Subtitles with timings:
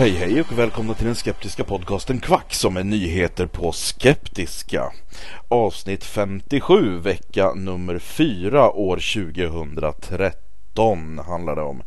[0.00, 4.92] Hej hej och välkomna till den skeptiska podcasten Kvack som är nyheter på skeptiska.
[5.48, 11.82] Avsnitt 57 vecka nummer 4 år 2013 handlar det om.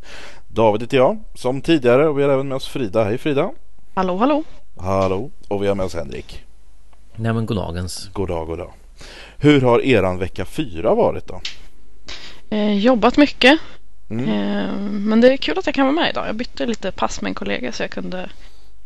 [0.47, 3.03] David heter jag som tidigare och vi har även med oss Frida.
[3.03, 3.51] Hej Frida!
[3.93, 4.43] Hallå, hallå.
[4.77, 5.31] Hallå!
[5.47, 6.43] Och vi har med oss Henrik.
[7.15, 8.09] Nej men goddagens.
[8.13, 8.73] God dag, god dag.
[9.37, 11.41] Hur har eran vecka 4 varit då?
[12.49, 13.59] Eh, jobbat mycket.
[14.19, 14.29] Mm.
[14.29, 16.27] Eh, men det är kul att jag kan vara med idag.
[16.27, 18.29] Jag bytte lite pass med en kollega så jag kunde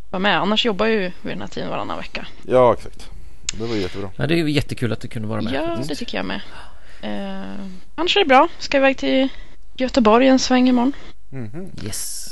[0.10, 0.38] vara med.
[0.38, 2.28] Annars jobbar jag ju vid den här tiden varannan vecka.
[2.48, 3.10] Ja exakt.
[3.54, 4.10] Det var jättebra.
[4.16, 5.54] Ja, det är jättekul att du kunde vara med.
[5.54, 5.90] Ja, faktiskt.
[5.90, 6.42] det tycker jag med.
[7.02, 7.66] Eh,
[7.96, 8.48] annars är det bra.
[8.60, 9.30] Ska iväg till
[9.76, 10.94] Göteborg en sväng imorgon.
[11.30, 11.72] Mhm.
[11.84, 12.28] Yes.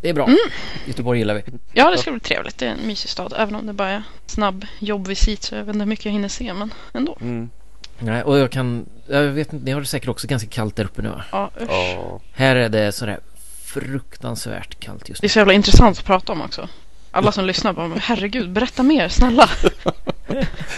[0.00, 0.24] Det är bra.
[0.24, 0.38] Mm.
[0.86, 1.42] Göteborg gillar vi.
[1.72, 2.58] Ja, det ska bli trevligt.
[2.58, 3.34] Det är en mysig stad.
[3.36, 6.28] Även om det bara är snabb jobbvisit så jag vet inte hur mycket jag hinner
[6.28, 6.54] se.
[6.54, 7.18] Men ändå.
[7.20, 7.50] Mm.
[7.98, 8.86] Nej, och jag kan...
[9.06, 11.24] Jag vet inte, ni har det säkert också ganska kallt där uppe nu va?
[11.32, 11.68] Ja, usch.
[11.70, 12.20] Ja.
[12.32, 13.20] Här är det sådär
[13.64, 15.32] fruktansvärt kallt just Det är nu.
[15.32, 16.68] så jävla intressant att prata om också.
[17.10, 19.50] Alla som lyssnar bara, men herregud, berätta mer, snälla.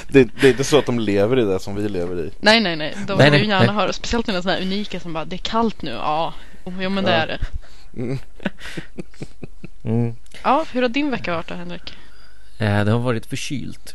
[0.09, 2.31] Det, det är inte så att de lever i det som vi lever i.
[2.41, 2.95] Nej, nej, nej.
[3.07, 3.75] De Nej, vill ju gärna nej.
[3.75, 3.93] höra.
[3.93, 5.91] Speciellt när sådana här unika som bara, det är kallt nu.
[5.91, 6.35] Ja,
[6.81, 7.17] jo men det Ja.
[7.17, 7.39] är det.
[7.97, 8.19] Mm.
[9.85, 10.15] Mm.
[10.43, 11.95] Ja, hur har din vecka varit då, Henrik?
[12.61, 13.95] Eh, det har varit förkylt.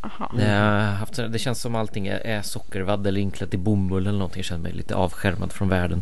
[1.00, 4.40] Haft, det känns som allting är, sockervadd eller inklätt i bomull eller någonting.
[4.40, 6.02] Jag känner mig lite avskärmad från världen.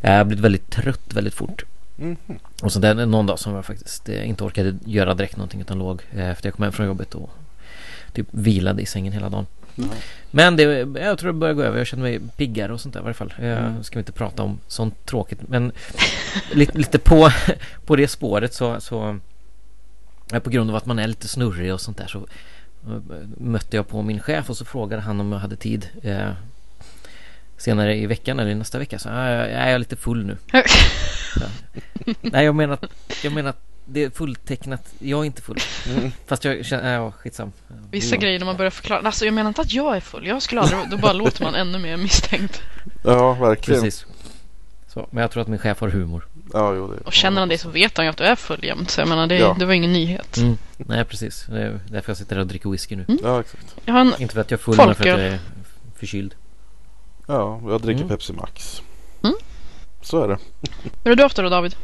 [0.00, 1.64] Jag har blivit väldigt trött väldigt fort.
[1.96, 2.16] Mhm.
[2.62, 5.78] Och så den någon dag som jag faktiskt eh, inte orkade göra direkt någonting utan
[5.78, 7.30] låg eh, efter jag kom hem från jobbet och
[8.12, 9.46] typ vilade i sängen hela dagen.
[10.30, 10.62] Men det,
[11.00, 11.78] jag tror det börjar gå över.
[11.78, 13.34] Jag känner mig piggare och sånt där i varje fall.
[13.38, 15.48] Jag ska vi inte prata om sånt tråkigt.
[15.48, 15.72] Men
[16.52, 17.30] lite, lite på,
[17.86, 19.14] på det spåret så, så eh,
[20.28, 23.00] på grund av att man är lite snurrig och sånt där så eh,
[23.38, 26.30] mötte jag på min chef och så frågade han om jag hade tid eh,
[27.56, 28.98] senare i veckan eller nästa vecka.
[28.98, 30.36] Så ah, jag, jag är lite full nu.
[32.20, 34.92] Nej, jag menar, att- jag menar att det är fulltecknat.
[34.98, 35.58] Jag är inte full.
[36.26, 37.52] Fast jag känner, ja skitsam.
[37.90, 39.00] Vissa grejer när man börjar förklara.
[39.06, 40.26] Alltså jag menar inte att jag är full.
[40.26, 42.62] Jag skulle aldrig, då bara låter man ännu mer misstänkt.
[43.04, 43.82] Ja, verkligen.
[43.82, 44.06] Precis.
[44.88, 46.26] Så, men jag tror att min chef har humor.
[46.52, 47.00] Ja, jo, det.
[47.04, 48.90] Och känner han dig så vet han ju att du är full jämt.
[48.90, 49.56] Så jag menar, det, Ja.
[49.58, 50.36] det var ingen nyhet.
[50.36, 50.56] Mm.
[50.76, 51.46] Nej, precis.
[51.48, 53.06] Det är därför jag sitter här och dricker whisky nu.
[53.22, 53.76] Ja, exakt.
[53.84, 55.38] Jag har en, Inte för att jag är full, men för att jag är
[55.96, 56.34] förkyld.
[57.26, 58.08] Ja, jag dricker Mm.
[58.08, 58.82] Pepsi Max.
[59.22, 59.34] Mm.
[60.02, 60.38] Så är det.
[61.04, 61.76] hur har du haft det då David?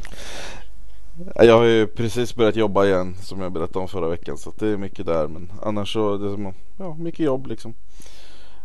[1.35, 4.69] Jag har ju precis börjat jobba igen som jag berättade om förra veckan så det
[4.69, 7.75] är mycket där men annars så det är som, ja, mycket jobb liksom.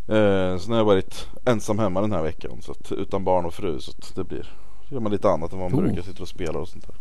[0.07, 3.53] Eh, sen har jag varit ensam hemma den här veckan så att, utan barn och
[3.53, 4.53] fru så att det blir
[4.89, 5.85] gör man lite annat än vad man Oh.
[5.85, 6.95] brukar sitta och spela och sånt där.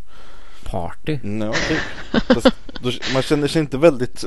[0.70, 1.19] Party.
[1.25, 2.23] Mm, Ja, typ.
[2.23, 4.25] Fast då, man känner sig inte väldigt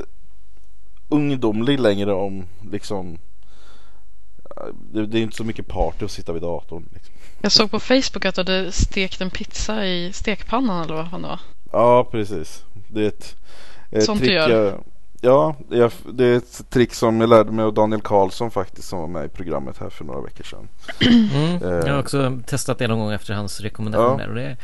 [1.08, 3.18] ungdomlig längre om liksom
[4.92, 6.88] det, det är inte så mycket party att sitta vid datorn.
[6.92, 7.14] Liksom.
[7.40, 11.22] Jag såg på Facebook att du hade stekt en pizza i stekpannan eller vad fan
[11.22, 11.40] det var.
[11.72, 12.64] Ja, precis.
[12.88, 13.36] Det är ett,
[13.90, 14.36] ett Sånt du trick.
[14.36, 14.64] gör.
[14.64, 14.84] Jag,
[15.22, 18.98] ja, jag, det är ett trick som jag lärde mig av Daniel Karlsson faktiskt som
[19.00, 20.68] var med i programmet här för några veckor sedan.
[21.34, 21.62] Mm.
[21.62, 21.86] Eh.
[21.86, 24.26] Jag har också testat det någon gång efter hans rekommendation Ja.
[24.28, 24.56] och det,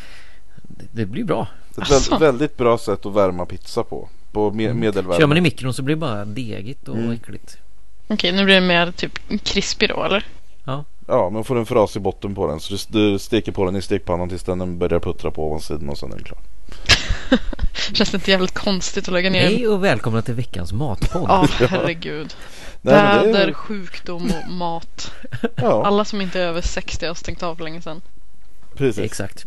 [0.93, 1.47] det, blir bra.
[1.71, 1.93] Ett Asså.
[1.95, 4.09] väldigt, väldigt bra sätt att värma pizza på.
[4.33, 5.07] På me- medelvärme.
[5.15, 5.19] Mm.
[5.21, 7.11] Kör man i mikron så blir det bara degigt och Mm.
[7.13, 7.57] äckligt.
[8.09, 10.27] Okej, nu blir det mer typ krispig då eller?
[11.11, 12.61] Ja, men får en fras i botten på den.
[12.61, 15.99] Så du, du steker på den i stekpannan tills den börjar puttra på ovansidan och
[15.99, 16.39] sen är den klar.
[17.93, 19.41] Känns det inte jävligt konstigt att lägga ner?
[19.43, 21.25] Hej och välkomna till veckans matpodd.
[21.29, 22.35] Ja, herregud.
[22.82, 25.12] Nej, men det är- Väder, sjukdom och mat.
[25.56, 28.00] Ja, Alla som inte är över 60 har stängt av för länge sedan.
[28.76, 29.05] precis.
[29.05, 29.47] Exakt.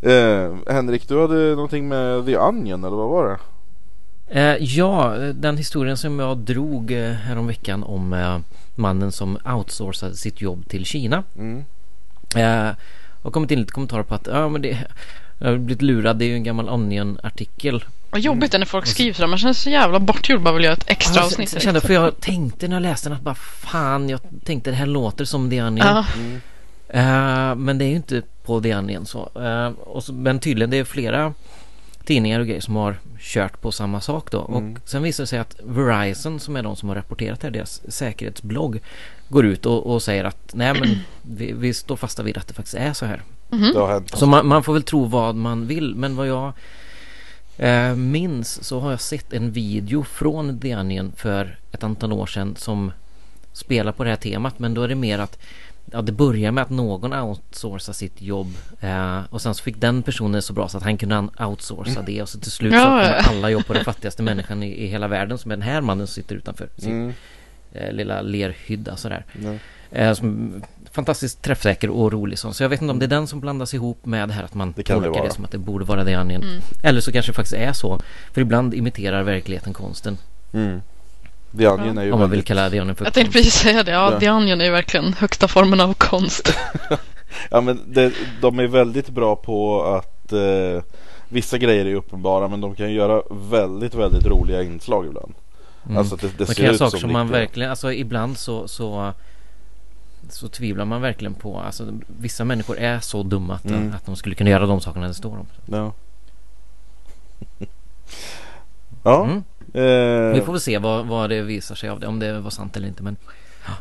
[0.00, 3.38] Eh, Henrik, du hade någonting med The Onion eller vad var det?
[4.40, 8.38] Eh, ja, den historien som jag drog eh, häromveckan om eh,
[8.74, 11.22] mannen som outsourcade sitt jobb till Kina.
[11.38, 11.64] Mm.
[12.36, 12.70] Eh,
[13.22, 14.78] och kommit in lite kommentarer på att ja, men det,
[15.38, 16.16] jag har blivit lurad.
[16.18, 17.84] Det är ju en gammal Onion-artikel.
[18.10, 19.26] Vad jobbigt är när folk skriver sådär.
[19.26, 21.52] Man känner sig så jävla bortgjord bara vill göra ett extra Ja, avsnitt.
[21.52, 24.76] jag kände, för jag tänkte när jag läste den att bara fan, jag tänkte det
[24.76, 25.86] här låter som The Onion.
[25.86, 26.04] Ja,
[26.88, 29.30] Eh, men det är ju inte på The Onion så.
[29.36, 30.12] Eh, och så.
[30.12, 31.34] Men tydligen det är flera
[32.04, 34.38] tidningar och grejer som har kört på samma sak då.
[34.38, 37.52] Och sen visar det sig att Verizon som är de som har rapporterat det här,
[37.52, 38.80] deras säkerhetsblogg
[39.32, 40.88] går ut och, och säger att nej men
[41.22, 43.22] vi, vi står fasta vid att det faktiskt är så här.
[43.74, 44.18] Har hänt.
[44.18, 46.52] Så man, man får väl tro vad man vill men vad jag
[47.56, 52.26] eh, minns så har jag sett en video från The Onion för ett antal år
[52.26, 52.92] sedan som
[53.52, 55.38] spelar på det här temat men då är det mer att
[55.92, 60.02] Ja, det börjar med att någon outsourcar sitt jobb eh, och sen så fick den
[60.02, 63.14] personen så bra så att han kunde outsourca det och så till slut så ja.
[63.14, 66.06] alla jobb på den fattigaste människan i, i hela världen som är den här mannen
[66.06, 67.12] som sitter utanför sin Mm.
[67.74, 69.24] Eh, lilla lerhydda sådär.
[69.90, 72.54] Eh, som, fantastiskt träffsäker och rolig sån.
[72.54, 74.54] Så jag vet inte om det är den som blandas ihop med det här att
[74.54, 75.34] man Det kan det tolkar det, vara.
[75.34, 76.44] som att det borde vara det Onion.
[76.82, 78.00] Eller så kanske det faktiskt är så.
[78.32, 80.18] För ibland imiterar verkligheten konsten.
[80.52, 80.80] Mm.
[81.58, 83.82] The Onion är ju Om man vill kalla det Onion för jag tänkte precis säga
[83.82, 83.90] det.
[83.90, 84.20] Ja, Ja.
[84.20, 86.54] The Onion är ju verkligen högsta formen av konst.
[87.50, 90.82] Ja men det, de är väldigt bra på att eh,
[91.28, 95.34] Vissa grejer är uppenbara men de kan göra väldigt väldigt roliga inslag ibland.
[95.86, 95.98] Mm.
[95.98, 98.68] Alltså det, det Man ser kan ut saker som som man verkligen, alltså ibland så,
[98.68, 99.12] så
[100.28, 103.92] så tvivlar man verkligen på, alltså vissa människor är så dumma att, Mm.
[103.94, 105.46] att de skulle kunna göra de sakerna det står om.
[105.66, 105.92] Ja.
[109.02, 109.24] ja.
[109.24, 109.36] Mm.
[109.74, 112.50] Eh, Vi får väl se vad, vad det visar sig av det, om det var
[112.50, 113.16] sant eller inte men
[113.66, 113.72] ja,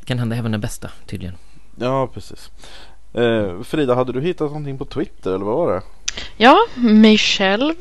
[0.00, 1.34] det kan hända även det bästa tydligen.
[1.76, 2.50] Ja precis.
[3.12, 5.82] Eh, Frida, hade du hittat någonting på Twitter eller vad var det?
[6.36, 7.74] Ja, mig själv.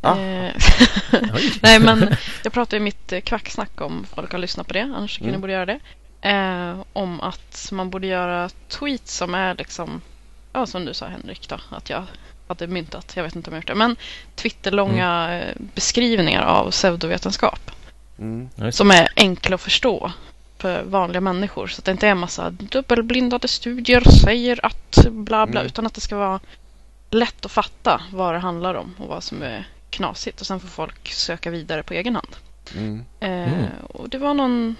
[0.00, 0.14] Ah.
[1.62, 5.14] Nej men jag pratade i mitt eh, kvacksnack om folk har lyssnat på det, annars
[5.14, 5.40] tycker jag Mm.
[5.40, 5.78] ni borde göra det.
[6.28, 10.00] Eh, om att man borde göra tweets som är liksom,
[10.52, 12.04] ja som du sa Henrik då, att jag
[12.48, 13.96] hade myntat, jag vet inte om jag gjort det, men
[14.34, 17.70] Twitterlånga eh, beskrivningar av pseudovetenskap
[18.18, 18.72] Mm.
[18.72, 20.12] Som är enkla att förstå
[20.58, 21.66] för vanliga människor.
[21.66, 25.66] Så att det inte är en massa dubbelblindade studier säger att bla bla, Mm.
[25.66, 26.40] utan att det ska vara
[27.10, 30.40] lätt att fatta vad det handlar om och vad som är knasigt.
[30.40, 32.36] Och sen får folk söka vidare på egen hand.
[32.76, 33.04] Mm.
[33.20, 33.66] Eh, Mm.
[33.88, 34.76] och det var någon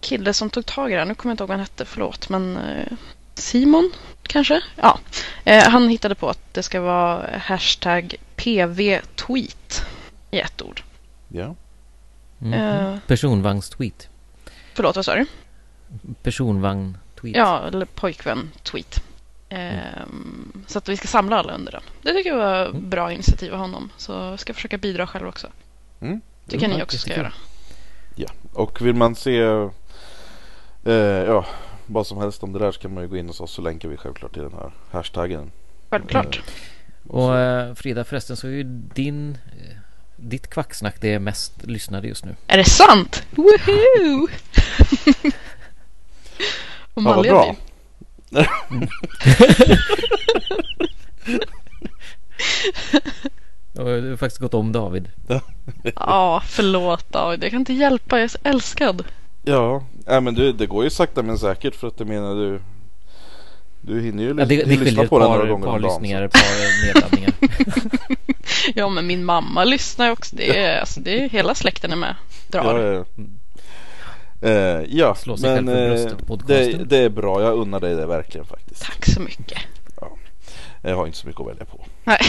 [0.00, 1.04] kille som tog tag i det.
[1.04, 2.28] Nu kommer jag inte ihåg vad han hette, förlåt.
[2.28, 2.92] Men eh,
[3.34, 3.90] Simon
[4.22, 4.60] kanske?
[4.76, 4.98] Ja.
[5.44, 9.82] Eh, han hittade på att det ska vara hashtag PV-tweet
[10.30, 10.82] i ett ord.
[11.28, 11.54] Ja.
[12.38, 12.52] Mhm.
[12.52, 12.96] Eh.
[13.06, 14.08] Personvagnstweet.
[14.74, 15.26] Förlåt, vad sa du?
[16.22, 17.36] Personvagn-tweet.
[17.36, 19.02] Ja, eller pojkvän-tweet.
[19.48, 21.82] Ehm, så att vi ska samla alla under den.
[22.02, 22.90] Det tycker jag var Mm.
[22.90, 23.90] bra initiativ av honom.
[23.96, 25.46] Så jag ska försöka bidra själv också.
[26.00, 26.20] Mm.
[26.48, 27.32] tycker Mm, ni också ska göra.
[28.52, 29.40] Och vill man se
[30.84, 30.94] eh,
[31.26, 31.46] ja,
[31.86, 33.62] vad som helst om det där så kan man ju gå in hos oss så
[33.62, 35.50] länkar vi självklart till den här hashtaggen.
[35.90, 36.42] Självklart.
[37.08, 38.62] Och eh, Frida förresten så är ju
[38.94, 39.76] din eh,
[40.16, 42.36] ditt kvacksnack det är mest lyssnade just nu.
[42.46, 43.22] Är det sant?
[43.30, 44.28] Woohoo!
[46.94, 47.56] Och Ja, vad bra.
[53.78, 55.08] Och du har faktiskt gått om David.
[55.96, 57.44] Ja, förlåt David.
[57.44, 58.16] Jag kan inte hjälpa.
[58.16, 59.04] Jag är så älskad.
[59.42, 62.60] Ja, nej, men du, det går ju sakta men säkert för att jag menar du
[63.80, 65.92] Du hinner ju Ja, det, det lyssna på den några par, gånger par om dagen.
[65.92, 67.32] lyssningar, ett par nedladdningar.
[68.74, 70.36] Ja, men min mamma lyssnar också.
[70.36, 72.14] Det är, alltså, det är hela släkten är med.
[72.48, 72.78] Drar.
[72.80, 73.04] Ja, ja.
[74.40, 77.42] Eh, ja, Slå sig men själv för eh, bröstet, det, det är bra.
[77.42, 78.82] Jag unnar dig det verkligen faktiskt.
[78.82, 79.58] Tack så mycket.
[80.82, 81.84] Jag har inte så mycket att välja på.
[82.04, 82.18] Nej.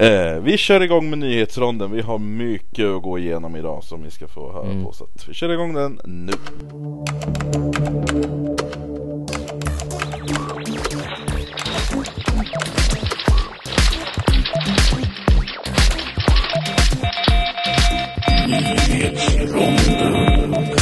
[0.00, 1.90] Eh, vi kör igång med nyhetsronden.
[1.90, 4.84] Vi har mycket att gå igenom idag som vi ska få höra Mm.
[4.84, 4.92] på.
[4.92, 6.32] Så att vi kör igång den nu.
[18.48, 20.77] 一边吃肉的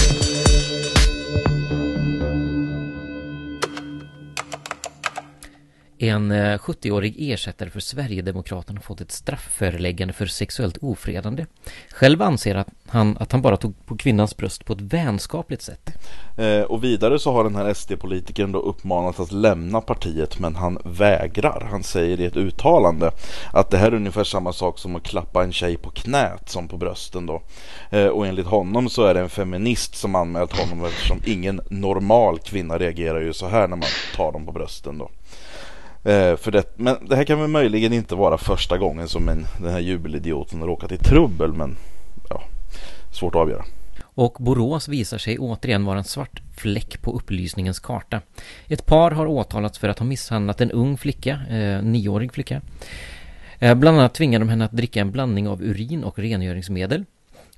[5.99, 11.47] En eh, 70-årig ersättare för Sverigedemokraterna har fått ett straffföreläggande för sexuellt ofredande.
[11.91, 15.91] Själv anser att han, att han bara tog på kvinnans bröst på ett vänskapligt sätt.
[16.39, 20.79] Eh, och vidare så har den här SD-politikern då uppmanat att lämna partiet men han
[20.85, 21.69] vägrar.
[21.71, 23.11] Han säger i ett uttalande
[23.53, 26.69] att det här är ungefär samma sak som att klappa en tjej på knät som
[26.69, 27.43] på brösten då.
[27.91, 32.39] Eh, och enligt honom så är det en feminist som anmält honom eftersom ingen normal
[32.39, 35.11] kvinna reagerar ju så här när man tar dem på brösten då.
[36.07, 39.47] Eh, för det, men det här kan väl möjligen inte vara första gången som en,
[39.59, 41.77] den här jubelidioten har råkat i trubbel men
[42.31, 42.43] ja,
[43.13, 43.65] svårt att avgöra.
[44.03, 48.21] Och Borås visar sig återigen vara en svart fläck på upplysningens karta.
[48.69, 52.61] Ett par har åtalats för att ha misshandlat en ung flicka, eh, nioårig flicka.
[53.59, 57.05] Eh, bland annat tvingade de henne att dricka en blandning av urin och rengöringsmedel.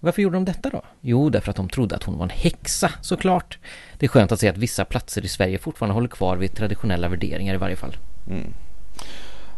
[0.00, 0.82] Varför gjorde de detta då?
[1.00, 3.58] Jo, därför att de trodde att hon var en häxa, såklart.
[3.98, 7.08] Det är skönt att se att vissa platser i Sverige fortfarande håller kvar vid traditionella
[7.08, 7.96] värderingar i varje fall.
[8.30, 8.54] Mm.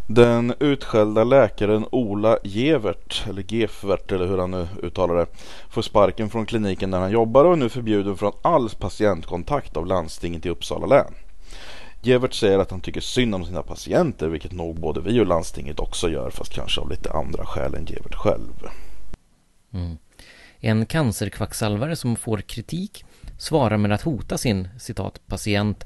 [0.07, 5.27] Den utskällda läkaren Ola Gevert, eller Gefvert eller hur han nu uttalar det,
[5.69, 9.87] får sparken från kliniken där han jobbar och är nu förbjuden från all patientkontakt av
[9.87, 11.15] landstinget i Uppsala län.
[12.03, 15.81] Gevert säger att han tycker synd om sina patienter, vilket nog både vi och landstinget
[15.81, 18.69] också gör, fast kanske av lite andra skäl än Gevert själv.
[19.73, 19.99] Mm.
[20.61, 23.05] En cancerkvacksalvare som får kritik
[23.39, 25.85] svarar med att hota sin citat patient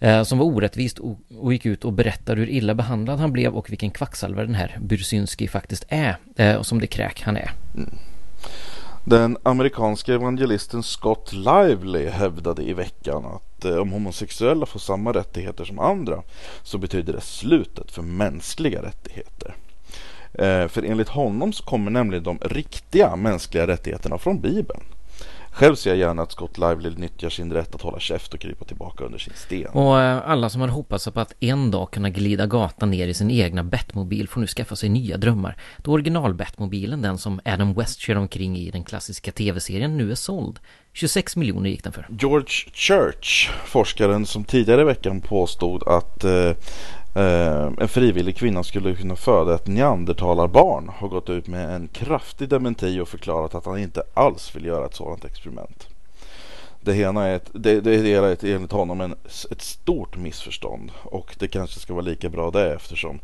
[0.00, 0.98] Eh, som var orättvist
[1.38, 4.78] och, gick ut och berättade hur illa behandlad han blev och vilken kvacksalvare den här
[4.80, 7.50] Bursynski faktiskt är eh, och som det kräk han är.
[7.74, 7.90] Mm.
[9.04, 15.64] Den amerikanska evangelisten Scott Lively hävdade i veckan att eh, om homosexuella får samma rättigheter
[15.64, 16.22] som andra
[16.62, 19.54] så betyder det slutet för mänskliga rättigheter.
[20.68, 24.80] För enligt honom så kommer nämligen de riktiga mänskliga rättigheterna från Bibeln.
[25.56, 28.64] Själv ser jag gärna att Scott Lively nyttjar sin rätt att hålla käft och krypa
[28.64, 29.66] tillbaka under sin sten.
[29.66, 33.14] Och eh, alla som har hoppats på att en dag kunna glida gatan ner i
[33.14, 35.56] sin egna Batmobil får nu skaffa sig nya drömmar.
[35.76, 40.14] Då original Batmobilen, den som Adam West kör omkring i den klassiska tv-serien, nu är
[40.14, 40.58] såld.
[40.92, 42.06] 26 miljoner gick den för.
[42.18, 46.52] George Church, forskaren som tidigare i veckan påstod att eh,
[47.16, 52.48] eh, en frivillig kvinna skulle kunna föda ett neandertalarbarn har gått ut med en kraftig
[52.48, 55.88] dementi och förklarat att han inte alls vill göra ett sådant experiment.
[56.80, 59.14] Det hela är, ett, det, det hela är enligt honom en,
[59.50, 63.18] ett stort missförstånd och det kanske ska vara lika bra det eftersom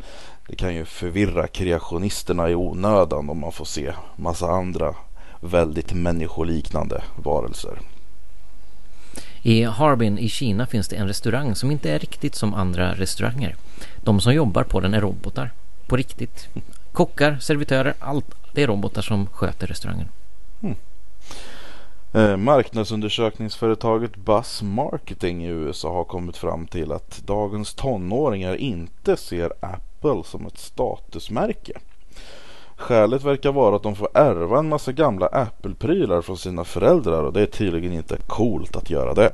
[0.49, 4.95] det kan ju förvirra kreationisterna i onödan om man får se massa andra
[5.41, 7.79] väldigt människoliknande varelser.
[9.43, 13.57] I Harbin i Kina finns det en restaurang som inte är riktigt som andra restauranger.
[13.97, 15.53] De som jobbar på den är robotar.
[15.87, 16.49] På riktigt.
[16.93, 18.35] Kockar, servitörer, allt.
[18.53, 20.09] Det är robotar som sköter restaurangen.
[20.63, 20.77] Mm.
[22.13, 29.53] Eh, marknadsundersökningsföretaget Buzz Marketing i USA har kommit fram till att dagens tonåringar inte ser
[29.61, 31.73] Apple som ett statusmärke.
[32.83, 37.33] Skälet verkar vara att de får ärva en massa gamla Apple-prylar från sina föräldrar och
[37.33, 39.31] det är tydligen inte coolt att göra det.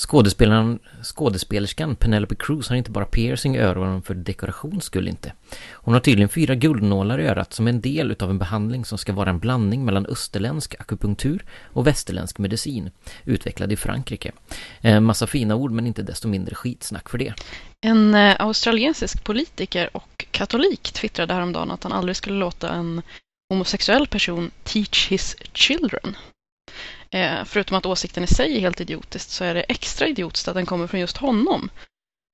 [0.00, 5.32] Skådespelaren, skådespelerskan Penelope Cruz har inte bara piercing i öronen för dekorations skull inte.
[5.72, 9.12] Hon har tydligen fyra guldnålar i örat som en del utav en behandling som ska
[9.12, 12.90] vara en blandning mellan österländsk akupunktur och västerländsk medicin,
[13.24, 14.32] utvecklad i Frankrike.
[14.80, 17.34] En massa fina ord men inte desto mindre skitsnack för det.
[17.80, 23.02] En eh, australiensisk politiker och katolik twittrade häromdagen att han aldrig skulle låta en
[23.48, 26.16] homosexuell person teach his children.
[27.10, 30.54] Eh, förutom att åsikten i sig är helt idiotisk så är det extra idiotiskt att
[30.54, 31.70] den kommer från just honom.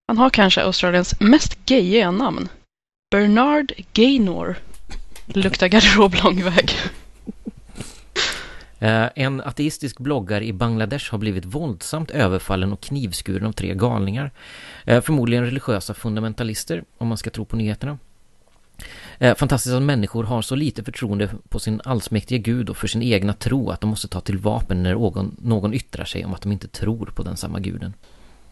[0.09, 2.49] Han har kanske Australiens mest gayiga namn.
[3.11, 4.56] Bernard Gaynor.
[5.26, 6.71] Luktar garderob lång väg.
[8.78, 14.30] Eh, en ateistisk bloggare i Bangladesh har blivit våldsamt överfallen och knivskuren av tre galningar.
[14.85, 17.99] Eh, förmodligen religiösa fundamentalister, om man ska tro på nyheterna.
[19.18, 23.02] Eh, fantastiskt att människor har så lite förtroende på sin allsmäktige gud och för sin
[23.02, 26.42] egna tro att de måste ta till vapen när någon, någon yttrar sig om att
[26.42, 27.94] de inte tror på den samma guden.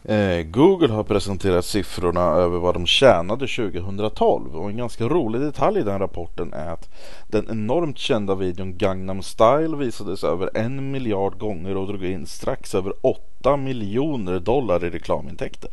[0.07, 5.79] Eh, Google har presenterat siffrorna över vad de tjänade 2012 och en ganska rolig detalj
[5.79, 6.89] i den rapporten är att
[7.27, 12.75] den enormt kända videon Gangnam Style visades över en miljard gånger och drog in strax
[12.75, 15.69] över 8 miljoner dollar i reklamintäkter.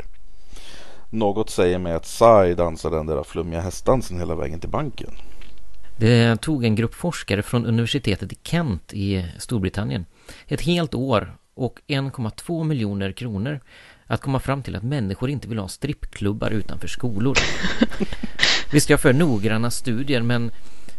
[1.14, 5.11] Något säger mig att Psy dansar den där flummiga hästdansen hela vägen till banken.
[5.99, 10.07] Det tog en grupp forskare från universitetet i Kent i Storbritannien
[10.47, 13.61] ett helt år och 1,2 miljoner kronor
[14.07, 17.38] att komma fram till att människor inte vill ha strippklubbar utanför skolor.
[18.73, 20.50] Visst, jag för noggranna studier men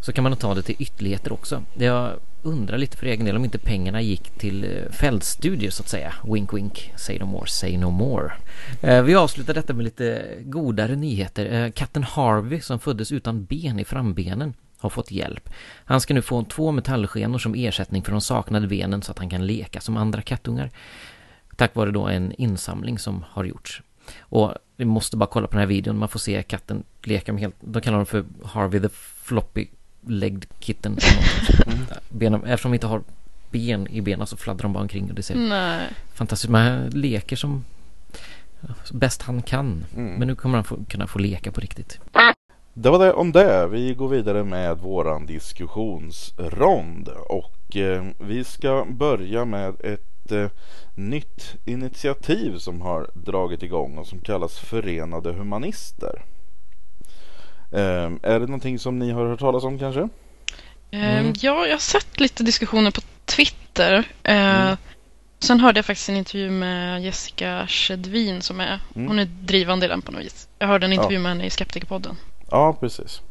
[0.01, 1.63] så kan man ta det till ytterligheter också.
[1.77, 5.83] Det har undrar lite för egen del om inte pengarna gick till eh, fältstudier så
[5.83, 6.13] att säga.
[6.23, 8.31] Wink wink, say no more, say no more.
[8.81, 11.63] Eh, vi avslutar detta med lite godare nyheter.
[11.63, 15.50] Eh, katten Harvey som föddes utan ben i frambenen har fått hjälp.
[15.85, 19.29] Han ska nu få två metallskenor som ersättning för de saknade benen så att han
[19.29, 20.71] kan leka som andra kattungar.
[21.55, 23.81] Tack vare då en insamling som har gjorts.
[24.19, 25.97] Och vi måste bara kolla på den här videon.
[25.97, 27.55] Man får se katten leka med helt...
[27.59, 28.89] De kallar honom för Harvey the
[29.23, 29.67] Floppy
[30.07, 30.98] Legged Kitten.
[32.10, 33.01] Benen, eftersom vi inte har
[33.51, 35.88] ben i benen så fladdrar de bara omkring och det ser Nej.
[36.13, 37.65] fantastiskt Man leker som
[38.91, 39.86] bäst han kan.
[39.95, 40.13] Mm.
[40.13, 42.00] Men nu kommer han få, kunna få leka på riktigt.
[42.74, 43.67] Det var det om det.
[43.67, 50.50] Vi går vidare med våran diskussionsrond och eh, vi ska börja med ett eh,
[50.95, 56.22] nytt initiativ som har dragit igång och som kallas Förenade Humanister.
[57.74, 60.10] Eh, är det någonting som ni har hört talas om kanske?
[60.92, 61.34] Mm.
[61.42, 64.03] Ja, jag har sett lite diskussioner på Twitter.
[64.24, 64.74] Eh,
[65.39, 69.08] Sen hörde jag faktiskt en intervju med Jessica Skedvin som är, Mm.
[69.08, 70.48] hon är drivande i den på något vis.
[70.60, 72.15] Jag hörde en intervju med henne i Skeptikerpodden.
[72.51, 73.22] Ja, precis.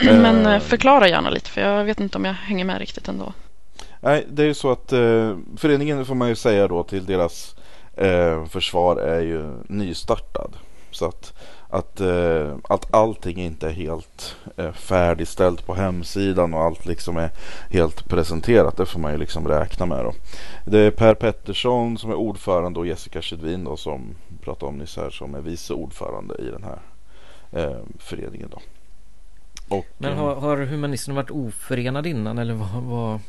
[0.00, 3.32] Men eh, förklara gärna lite för jag vet inte om jag hänger med riktigt ändå.
[4.00, 7.56] Nej, det är ju så att eh, föreningen får man ju säga då till deras
[7.96, 10.52] eh, försvar är ju nystartad.
[10.90, 11.34] Så att,
[11.72, 17.30] att, eh, att allting inte är helt eh, färdigställt på hemsidan och allt liksom är
[17.70, 18.76] helt presenterat.
[18.76, 20.12] Det får man ju liksom räkna med då.
[20.64, 24.14] Det är Per Pettersson som är ordförande och Jessica Skedvin då som
[24.44, 26.78] pratade om nyss här som är vice ordförande i den här
[27.52, 28.58] eh, föreningen då.
[29.76, 32.82] Och, Men eh, har, har humanisterna varit oförenade innan eller vad?
[32.82, 33.20] vad...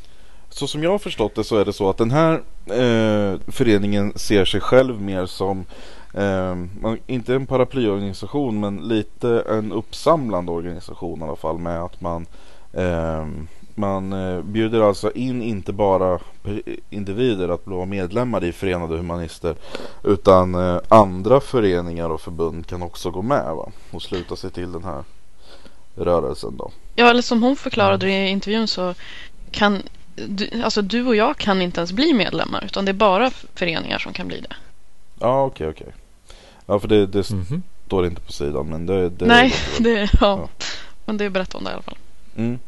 [0.48, 2.32] Så som jag har förstått det så är det så att den här
[2.66, 5.66] eh, föreningen ser sig själv mer som
[6.80, 12.26] man- inte en paraplyorganisation men lite en uppsamlande organisation i alla fall med att man
[12.72, 13.26] eh,
[13.74, 16.18] man eh, bjuder alltså in inte bara
[16.90, 19.56] individer att bli medlemmar i Förenade Humanister
[20.04, 23.72] utan eh, andra föreningar och förbund kan också gå med va?
[23.90, 25.04] och sluta sig till den här
[25.94, 26.70] rörelsen då.
[26.94, 28.94] Ja, eller som hon förklarade i intervjun så
[29.50, 29.82] kan
[30.14, 33.98] du, alltså du och jag kan inte ens bli medlemmar utan det är bara föreningar
[33.98, 34.56] som kan bli det.
[35.20, 35.92] Ja okej okej.
[36.66, 37.62] Ja för det, det Mhm.
[37.86, 40.08] står inte på sidan men det, det Nej, väl- det, ja.
[40.20, 40.48] Ja.
[41.04, 41.96] Men det berättar hon där i alla fall.
[42.36, 42.58] Mm.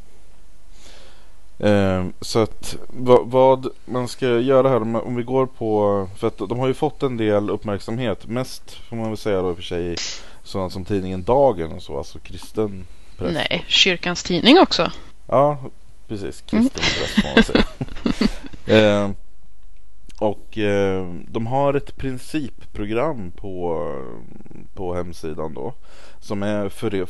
[1.58, 6.26] Ehm, så att vad, vad man ska göra här om, om vi går på för
[6.26, 9.52] att de har ju fått en del uppmärksamhet mest får man väl säga då i
[9.52, 9.96] och för sig i
[10.42, 12.86] sådana som tidningen Dagen och så alltså kristen
[13.18, 13.34] press.
[13.34, 14.90] Nej, kyrkans tidning också.
[15.26, 15.58] Ja
[16.08, 17.64] precis kristen press får man säga.
[19.04, 19.14] Ehm,
[20.20, 23.82] och eh, de har ett principprogram på,
[24.74, 25.74] på hemsidan då
[26.20, 27.06] som är före-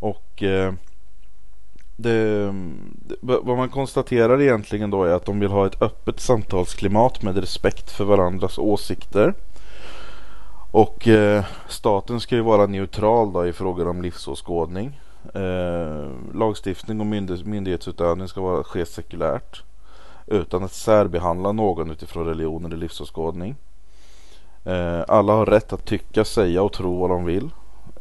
[0.00, 0.72] och eh,
[1.96, 2.52] det,
[2.92, 7.38] det, vad man konstaterar egentligen då är att de vill ha ett öppet samtalsklimat med
[7.38, 9.34] respekt för varandras åsikter.
[10.70, 15.00] Och eh, staten ska ju vara neutral då i frågor om livsåskådning.
[15.34, 19.62] Eh, lagstiftning och myndig- myndighetsutövning ska vara, ske sekulärt.
[20.30, 23.56] Utan att särbehandla någon utifrån religion eller livsåskådning.
[24.64, 27.44] Eh, alla har rätt att tycka, säga och tro vad de vill.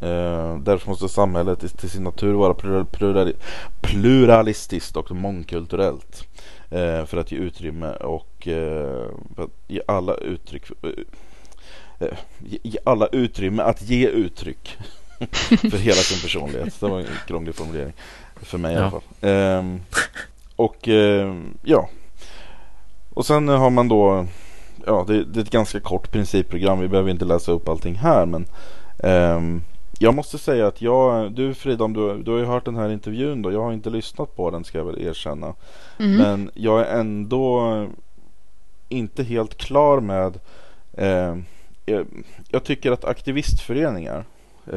[0.01, 3.33] Eh, därför måste samhället i- till sin natur vara plural, plural,
[3.81, 6.27] pluralistiskt och mångkulturellt.
[6.69, 10.63] Eh, för att ge utrymme och för att ge alla uttryck
[12.63, 14.77] ge, alla utrymme att ge uttryck
[15.71, 16.79] för hela sin personlighet.
[16.79, 17.93] Det var en krånglig formulering
[18.35, 18.81] för mig i Ja.
[18.81, 19.01] alla fall.
[19.21, 19.81] Ehm,
[20.55, 21.89] och ehm, ja.
[23.17, 24.25] Och sen har man då
[24.85, 26.79] Ja det, det är ett ganska kort principprogram.
[26.79, 28.45] Vi behöver inte läsa upp allting här men
[28.99, 29.61] ehm,
[29.99, 32.89] Jag måste säga att jag Du Frida om du, du har ju hört den här
[32.89, 33.51] intervjun då.
[33.51, 35.53] Jag har inte lyssnat på den ska jag väl erkänna.
[35.97, 36.17] Mhm.
[36.17, 37.85] Men jag är ändå
[38.89, 40.39] inte helt klar med
[40.93, 41.35] eh,
[41.85, 42.05] jag,
[42.49, 44.25] jag tycker att aktivistföreningar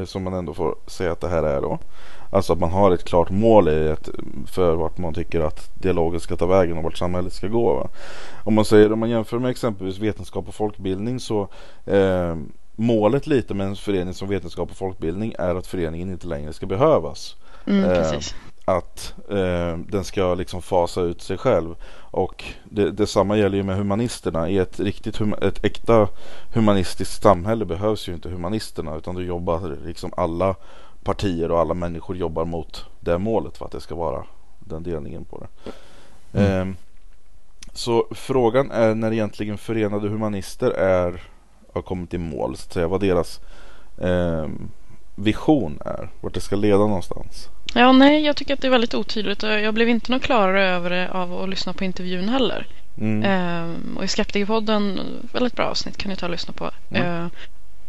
[0.04, 1.78] som man ändå får säga att det här är då.
[2.32, 4.08] Alltså att man har ett klart mål i ett,
[4.46, 7.74] för vart man tycker att dialogen ska ta vägen och vart samhället ska gå.
[7.74, 7.88] Va?
[8.44, 11.48] Om man säger om man jämför med exempelvis vetenskap och folkbildning så
[11.86, 12.36] eh,
[12.76, 16.66] målet lite med en förening som vetenskap och folkbildning är att föreningen inte längre ska
[16.66, 18.20] behövas Mm, Eh.
[18.76, 21.74] Att eh, den ska liksom fasa ut sig själv.
[22.10, 24.48] Och det, detsamma gäller ju med humanisterna.
[24.48, 26.08] I ett riktigt ett äkta
[26.54, 30.54] humanistiskt samhälle behövs ju inte humanisterna utan du jobbar liksom alla
[31.04, 34.24] partier och alla människor jobbar mot det målet för att det ska vara
[34.58, 35.72] den delningen på det.
[36.38, 36.60] Mm.
[36.60, 36.76] Ehm,
[37.72, 41.22] så frågan är när egentligen Förenade Humanister är
[41.72, 43.40] har kommit i mål så att säga vad deras
[44.00, 44.70] ehm,
[45.14, 46.08] vision är.
[46.20, 47.48] Vart det ska leda någonstans.
[47.74, 49.42] Ja, nej, jag tycker att det är väldigt otydligt.
[49.42, 52.66] Jag blev inte något klarare över det av att lyssna på intervjun heller.
[53.00, 53.24] Mm.
[53.24, 55.00] Ehm, och i Skeptikerpodden,
[55.32, 56.70] väldigt bra avsnitt kan ni ta och lyssna på.
[56.90, 57.06] Mm.
[57.06, 57.30] Ehm,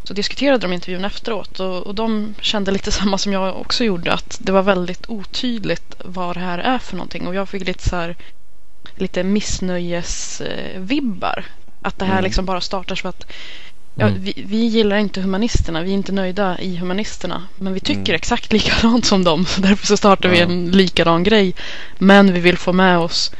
[0.03, 4.13] så diskuterade de intervjun efteråt och, och de kände lite samma som jag också gjorde.
[4.13, 7.27] Att det var väldigt otydligt vad det här är för någonting.
[7.27, 8.15] Och jag fick lite så här,
[8.95, 11.45] lite missnöjesvibbar.
[11.81, 12.23] Att det här Mm.
[12.23, 13.25] liksom bara startar så att
[13.95, 14.21] Ja, Mm.
[14.21, 17.47] vi, vi gillar inte humanisterna, vi är inte nöjda i humanisterna.
[17.55, 18.15] Men vi tycker Mm.
[18.15, 19.45] exakt likadant som dem.
[19.45, 20.43] Så därför så startar vi Ja.
[20.43, 21.53] en likadan grej.
[21.97, 23.31] Men vi vill få med oss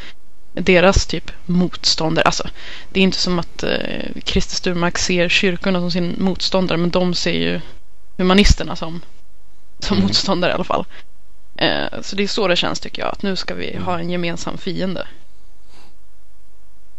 [0.54, 2.26] deras typ motståndare.
[2.26, 2.48] Alltså,
[2.90, 6.78] det är inte som att eh, Christer Sturmark ser kyrkorna som sin motståndare.
[6.78, 7.62] Men de ser ju
[8.18, 9.02] humanisterna som,
[9.80, 10.08] som Mm.
[10.08, 10.86] motståndare i alla fall.
[11.58, 13.12] Eh, så det är så det känns tycker jag.
[13.12, 15.08] Att nu ska vi ha en gemensam fiende.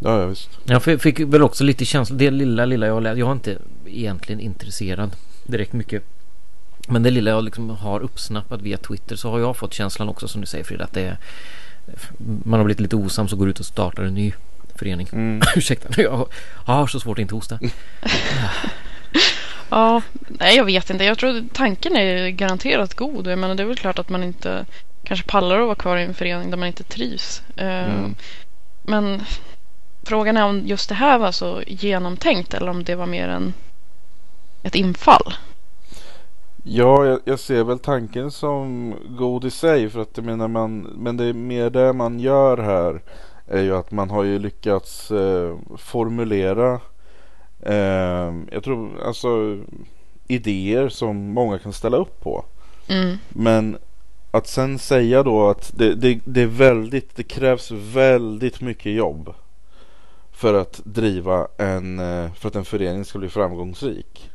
[0.03, 0.49] Ja, ja visst.
[0.65, 3.17] Jag fick- väl också lite känsla, det lilla lilla jag har läst.
[3.19, 5.11] Jag har inte egentligen intresserad
[5.43, 6.03] direkt mycket.
[6.87, 10.27] Men det lilla jag liksom har uppsnappat via Twitter så har jag fått känslan också
[10.27, 11.17] som du säger Frida att det är
[12.45, 14.33] man har blivit lite osams och går ut och startar en ny
[14.75, 15.07] förening.
[15.11, 15.41] Mm.
[15.55, 16.27] Ursäkta, jag
[16.65, 17.59] har så svårt att inte hosta.
[19.69, 21.03] Ja, nej jag vet inte.
[21.03, 23.27] Jag tror tanken är garanterat god.
[23.27, 24.65] Jag menar, det är väl klart att man inte
[25.03, 27.41] kanske pallar att vara kvar i en förening där man inte trivs.
[27.55, 28.15] Eh, Mm.
[28.85, 29.21] Men
[30.03, 33.53] frågan är om just det här var så genomtänkt eller om det var mer än
[34.63, 35.33] ett infall.
[36.63, 40.79] Ja, jag, jag ser väl tanken som god i sig för att jag menar man,
[40.81, 43.01] men det är mer det man gör här
[43.47, 46.79] är ju att man har ju lyckats eh, formulera
[47.59, 49.57] eh, jag tror alltså
[50.27, 52.45] idéer som många kan ställa upp på.
[52.87, 53.17] Mm.
[53.29, 53.77] Men
[54.31, 59.33] att sen säga då att det, det, det är väldigt, det krävs väldigt mycket jobb
[60.33, 64.29] för att driva en, eh, för att en förening ska bli framgångsrik.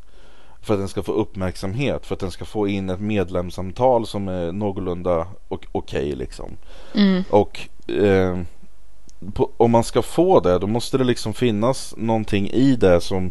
[0.63, 4.29] För att den ska få uppmärksamhet, för att den ska få in ett medlemsantal som
[4.29, 6.51] är någorlunda ok- okej liksom.
[6.95, 7.23] Mm.
[7.31, 8.39] Och eh,
[9.35, 13.31] på, om man ska få det då måste det liksom finnas någonting i det som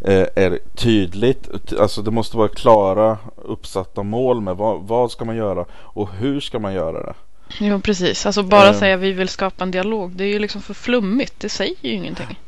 [0.00, 1.48] eh, är tydligt.
[1.80, 6.40] Alltså det måste vara klara uppsatta mål med vad, vad ska man göra och hur
[6.40, 7.14] ska man göra det.
[7.58, 8.26] Jo, precis.
[8.26, 8.78] Alltså bara Eh.
[8.78, 10.12] säga vi vill skapa en dialog.
[10.16, 11.34] Det är ju liksom för flummigt.
[11.40, 12.40] Det säger ju ingenting.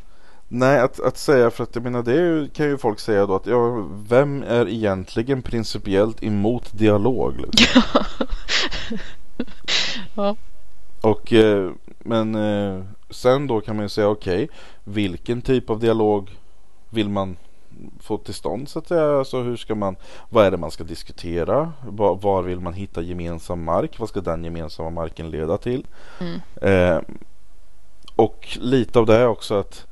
[0.48, 3.46] Nej, att, att säga för att jag menar det kan ju folk säga då att
[3.46, 7.40] ja, vem är egentligen principiellt emot dialog?
[7.40, 7.82] Liksom?
[10.14, 10.36] Ja.
[11.00, 14.48] Och eh, men eh, sen då kan man ju säga okej,
[14.84, 16.30] vilken typ av dialog
[16.90, 17.36] vill man
[18.00, 19.18] få till stånd så att säga?
[19.18, 19.96] Alltså hur ska man,
[20.28, 21.72] vad är det man ska diskutera?
[21.86, 23.98] Var, var vill man hitta gemensam mark?
[23.98, 25.86] Vad ska den gemensamma marken leda till?
[26.20, 26.40] Mm.
[26.62, 27.02] Eh,
[28.16, 29.86] och lite av det också att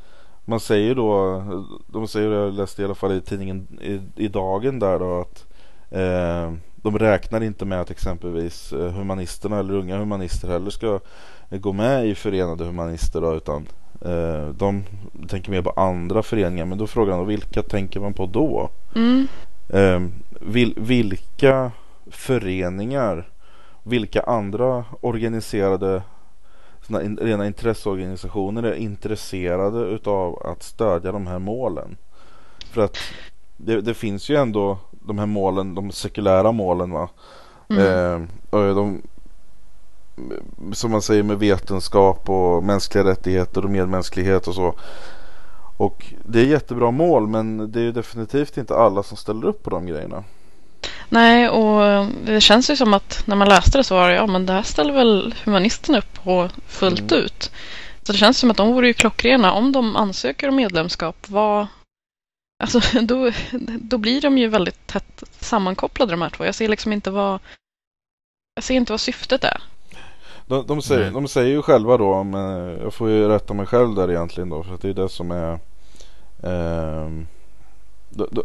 [0.45, 1.43] man säger då,
[1.87, 5.47] de säger, jag läste i alla fall i tidningen i, i dagen där då att
[5.91, 11.01] eh, de räknar inte med att exempelvis eh, humanisterna eller unga humanister heller ska
[11.51, 13.67] gå med i förenade humanister då, utan
[14.01, 14.85] eh, de
[15.29, 16.65] tänker mer på andra föreningar.
[16.65, 18.71] Men då frågan då, vilka tänker man på då?
[18.95, 19.29] Mm.
[19.69, 20.01] Eh,
[20.41, 21.73] vil, vilka
[22.11, 23.29] föreningar,
[23.83, 26.03] vilka andra organiserade
[26.83, 31.97] såna in, rena intresseorganisationer är intresserade utav att stödja de här målen?
[32.71, 32.97] För att
[33.57, 37.09] det, det finns ju ändå de här målen, de sekulära målen va.
[37.69, 37.83] Mm.
[37.87, 39.03] Eh, och de,
[40.73, 44.75] som man säger med vetenskap och mänskliga rättigheter och medmänsklighet och så.
[45.79, 49.63] Och det är jättebra mål men det är ju definitivt inte alla som ställer upp
[49.63, 50.25] på de grejerna.
[51.09, 54.27] Nej, och det känns ju som att när man läste det så var det ja,
[54.27, 57.25] men det här ställer väl humanisterna upp på fullt Mm.
[57.25, 57.51] ut.
[58.03, 61.17] Så det känns som att de vore ju klockrena om de ansöker om medlemskap.
[61.29, 61.67] Vad...
[62.63, 63.31] Alltså, då,
[63.81, 66.45] då blir de ju väldigt tätt sammankopplade de här två.
[66.45, 67.41] Jag ser liksom inte vad...
[68.55, 69.63] Jag ser inte vad syftet är.
[70.47, 73.95] De, de, säger, de säger ju själva då, men jag får ju rätta mig själv
[73.95, 75.59] där egentligen då för att det är det som är
[76.43, 77.27] ehm,
[78.11, 78.43] då- då-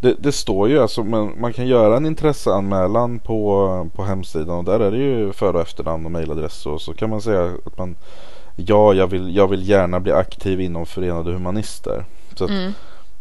[0.00, 4.64] det, det står ju alltså, men man kan göra en intresseanmälan på, på hemsidan och
[4.64, 7.78] där är det ju för och efternamn och mejladress och så kan man säga att
[7.78, 7.96] man
[8.56, 12.04] Ja, jag vill, jag vill gärna bli aktiv inom Förenade Humanister.
[12.34, 12.72] Så att Mm.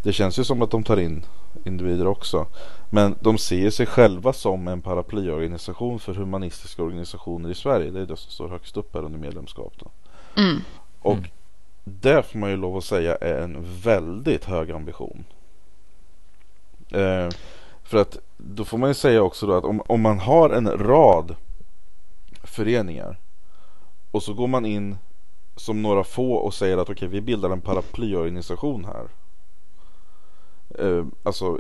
[0.03, 1.25] det känns ju som att de tar in
[1.63, 2.45] individer också.
[2.89, 7.91] Men de ser sig själva som en paraplyorganisation för humanistiska organisationer i Sverige.
[7.91, 9.73] Det är det som står högst upp här under medlemskap.
[9.79, 9.91] Då.
[10.41, 10.61] Mm.
[11.01, 11.25] Och Mm
[11.99, 15.25] det får man ju lov att säga är en väldigt hög ambition.
[16.91, 17.29] Eh,
[17.83, 20.77] för att då får man ju säga också då att om, om man har en
[20.77, 21.35] rad
[22.43, 23.19] föreningar
[24.11, 24.97] och så går man in
[25.55, 29.07] som några få och säger att okej vi bildar en paraplyorganisation här.
[30.85, 31.59] eh, alltså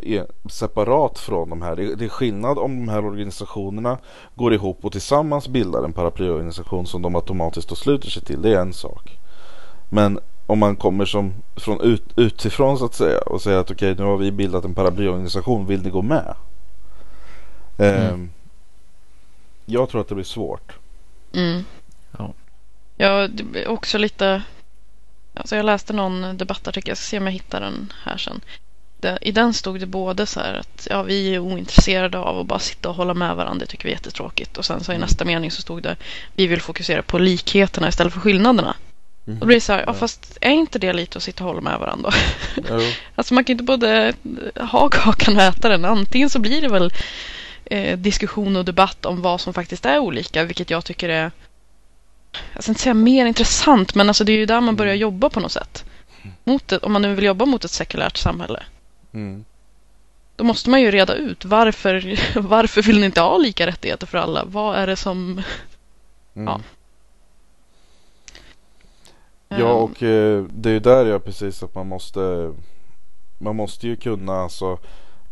[0.49, 1.75] separat från de här.
[1.75, 3.97] Det är skillnad om de här organisationerna
[4.35, 8.41] går ihop och tillsammans bildar en paraplyorganisation som de automatiskt då sluter sig till.
[8.41, 9.20] Det är en sak.
[9.93, 13.91] Men om man kommer som från ut, utifrån så att säga och säger att okej
[13.91, 16.35] okay, nu har vi bildat en paraplyorganisation, vill ni gå med?
[17.77, 18.29] Eh, mm.
[19.65, 20.71] Jag tror att det blir svårt.
[21.33, 21.63] Mm.
[22.17, 22.33] Ja.
[22.97, 23.29] Ja,
[23.67, 24.43] också lite
[25.33, 28.41] Alltså jag läste någon debattartikel, jag ska se om jag hittar den här sen.
[29.21, 32.59] I den stod det både så här att ja, vi är ointresserade av att bara
[32.59, 34.57] sitta och hålla med varandra, det tycker vi är jättetråkigt.
[34.57, 35.05] Och sen så i mm.
[35.05, 35.95] nästa mening så stod det
[36.35, 38.75] vi vill fokusera på likheterna istället för skillnaderna.
[39.27, 39.37] Mm.
[39.37, 41.47] Och då blir det så här, ja fast är inte det lite att sitta och
[41.47, 42.11] hålla med varandra?
[43.15, 44.13] alltså man kan inte både
[44.71, 45.85] ha kakan och äta den.
[45.85, 46.93] Antingen så blir det väl
[47.65, 51.31] eh, diskussion och debatt om vad som faktiskt är olika, vilket jag tycker är
[52.53, 55.01] jag ska inte säga mer intressant, men alltså det är ju där man börjar mm.
[55.01, 55.85] jobba på något sätt.
[56.43, 58.63] Mot ett, om man nu vill jobba mot ett sekulärt samhälle.
[59.13, 59.45] Mm.
[60.35, 64.17] Då måste man ju reda ut varför, varför vill ni inte ha lika rättigheter för
[64.17, 64.43] alla?
[64.45, 65.41] Vad är det som...
[66.35, 66.47] Mm.
[66.47, 66.61] Ja.
[69.59, 69.83] Ja, ehm.
[69.83, 72.53] och eh, det är ju där jag precis att man måste
[73.37, 74.77] Man måste ju kunna alltså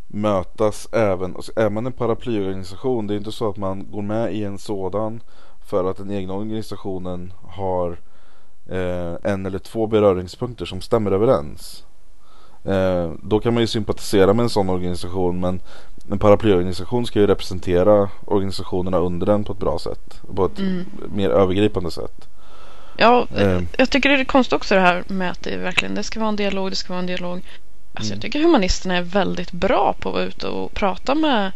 [0.08, 4.34] mötas även, alltså, är man en paraplyorganisation, det är inte så att man går med
[4.34, 5.22] i en sådan
[5.66, 7.98] för att den egna organisationen har
[8.70, 11.86] eh, en eller två beröringspunkter som stämmer överens.
[12.64, 15.62] Eh, då kan man ju sympatisera med en sån organisation men
[16.12, 20.22] en paraplyorganisation ska ju representera organisationerna under den på ett bra sätt.
[20.36, 20.86] På ett mm.
[21.14, 22.28] mer övergripande sätt.
[23.00, 23.62] Ja, eh.
[23.78, 26.30] jag tycker det är konstigt också det här med att det verkligen det ska vara
[26.30, 27.42] en dialog, det ska vara en dialog.
[27.94, 28.18] Alltså mm.
[28.18, 31.52] jag tycker humanisterna är väldigt bra på att vara ute och prata med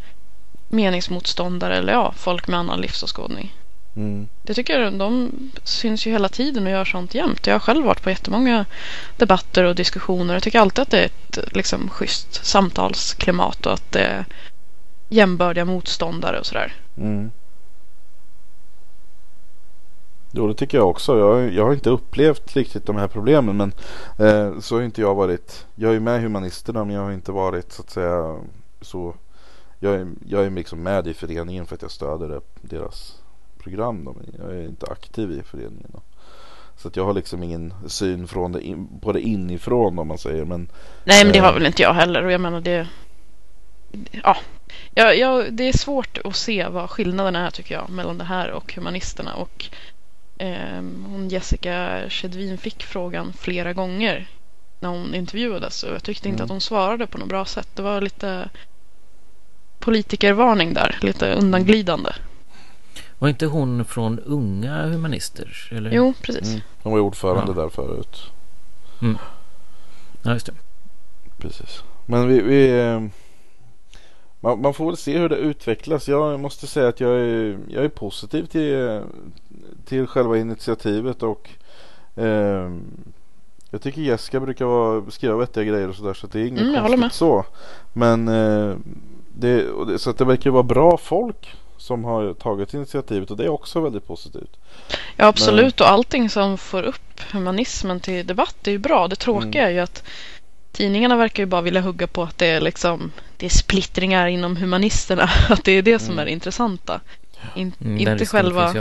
[0.69, 3.53] meningsmotståndare eller ja, folk med annan livsåskådning.
[3.95, 4.27] Mm.
[4.43, 5.31] Det tycker jag, de
[5.63, 7.47] syns ju hela tiden och gör sånt jämt.
[7.47, 8.65] Jag har själv varit på jättemånga
[9.17, 10.33] debatter och diskussioner.
[10.33, 14.25] Jag tycker alltid att det är ett liksom, schysst samtalsklimat och att det är
[15.09, 16.73] jämbördiga motståndare och sådär.
[16.97, 17.31] Mm.
[20.35, 21.19] Jo det tycker jag också.
[21.19, 23.73] Jag, jag har inte upplevt riktigt de här problemen men
[24.27, 25.65] eh, så har inte jag varit.
[25.75, 28.39] Jag är med Humanisterna men jag har inte varit så att säga
[28.81, 29.15] så.
[29.79, 33.21] Jag är, jag är liksom med i föreningen för att jag stöder deras
[33.57, 34.05] program.
[34.05, 35.89] Då, men jag är inte aktiv i föreningen.
[35.93, 36.01] Då.
[36.77, 40.17] Så att jag har liksom ingen syn från det in, på det inifrån om man
[40.17, 40.45] säger.
[40.45, 40.71] Men,
[41.03, 42.87] Nej men det har eh, väl inte jag heller och jag menar det
[44.11, 44.37] Ja,
[44.93, 48.51] ja, ja, det är svårt att se vad skillnaden är tycker jag mellan det här
[48.51, 49.77] och humanisterna och eh,
[51.07, 54.27] hon Jessica Chedvin fick frågan flera gånger
[54.79, 56.45] när hon intervjuades och jag tyckte inte mm.
[56.45, 57.67] att hon svarade på något bra sätt.
[57.73, 58.49] Det var lite
[59.79, 62.11] politikervarning där, lite undanglidande.
[63.19, 65.69] Var inte hon från Unga Humanister?
[65.71, 65.91] Eller?
[65.91, 66.47] Jo, precis.
[66.47, 66.61] Mm.
[66.83, 67.61] Hon var ordförande ja.
[67.61, 68.31] där förut.
[69.01, 69.17] Mm.
[70.21, 70.53] Ja, just det.
[71.37, 71.83] Precis.
[72.05, 72.41] Men vi...
[72.41, 73.01] vi eh,
[74.39, 76.07] man, man, får väl se hur det utvecklas.
[76.07, 79.01] Jag måste säga att jag är, jag är positiv till,
[79.85, 81.49] till själva initiativet och
[82.15, 82.71] eh,
[83.69, 86.87] jag tycker Jessica brukar vara, skriva vettiga grejer och sådär så det är inget mm,
[86.87, 87.45] konstigt så.
[87.93, 88.75] Men eh,
[89.35, 89.67] det,
[89.97, 93.79] så att det verkar vara bra folk som har tagit initiativet och det är också
[93.79, 94.57] väldigt positivt.
[95.15, 95.85] Ja absolut Men...
[95.87, 99.07] och allting som får upp humanismen till debatt är ju bra.
[99.07, 99.69] Det tråkiga mm.
[99.69, 100.03] är ju att
[100.71, 104.57] tidningarna verkar ju bara vilja hugga på att det är liksom det är splittringar inom
[104.57, 105.23] humanisterna.
[105.49, 106.27] Att det är det som mm.
[106.27, 107.01] är intressanta.
[107.55, 108.73] In, mm, inte själva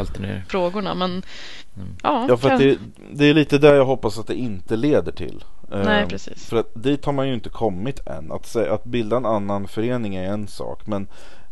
[0.49, 1.97] frågorna men mm.
[2.03, 2.27] ja.
[2.29, 2.59] Ja för kan...
[2.59, 2.79] det,
[3.13, 5.45] det, är lite där jag hoppas att det inte leder till.
[5.69, 6.49] Nej, precis.
[6.49, 8.33] För att dit har man ju inte kommit än.
[8.33, 10.87] Att, säga, att bilda en annan förening är en sak.
[10.87, 11.07] Men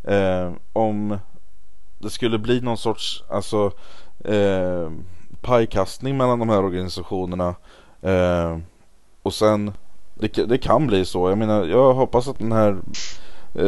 [0.05, 1.19] eh, om
[1.99, 3.73] det skulle bli någon sorts alltså,
[4.25, 4.91] eh,
[5.41, 7.55] pajkastning mellan de här organisationerna.
[8.03, 8.59] Eh,
[9.23, 9.73] och sen,
[10.15, 11.29] det, det, kan bli så.
[11.29, 12.79] Jag menar, jag hoppas att den här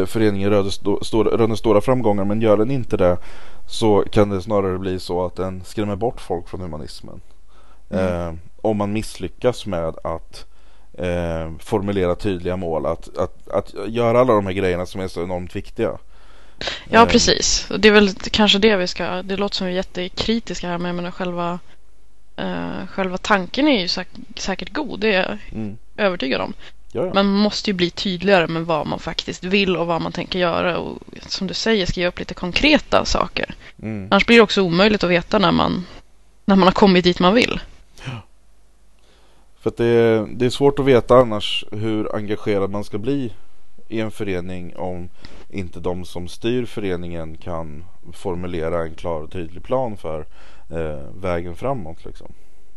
[0.06, 0.70] föreningen röner
[1.04, 2.24] stora, stora framgångar.
[2.24, 3.18] Men gör den inte det
[3.66, 7.20] så kan det snarare bli så att den skrämmer bort folk från humanismen.
[7.90, 8.28] Mm.
[8.28, 10.46] Eh, om man misslyckas med att
[10.98, 12.86] eh, formulera tydliga mål.
[12.86, 15.98] Att, att, att göra alla de här grejerna som är så enormt viktiga.
[16.88, 17.08] Ja, eh.
[17.08, 17.68] precis.
[17.78, 19.22] Det är väl kanske det vi ska...
[19.22, 21.58] Det låter som vi är jättekritiska här, men jag menar själva,
[22.40, 25.00] uh, själva tanken är ju säk säkert god.
[25.00, 25.78] Det är jag mm.
[25.96, 26.54] övertygad om.
[26.94, 27.14] Jaja.
[27.14, 30.78] Man måste ju bli tydligare med vad man faktiskt vill och vad man tänker göra.
[30.78, 33.55] Och som du säger, skriva upp lite konkreta saker.
[33.83, 34.09] Mm.
[34.11, 35.87] Annars blir det också omöjligt att veta när man,
[36.44, 37.61] när man har kommit dit man vill.
[38.05, 38.22] Ja.
[39.61, 43.33] För det är, det är svårt att veta annars hur engagerad man ska bli
[43.88, 45.09] i en förening om
[45.50, 50.26] inte de som styr föreningen kan formulera en klar och tydlig plan för
[50.70, 52.05] eh, vägen framåt.
[52.05, 52.33] Liksom.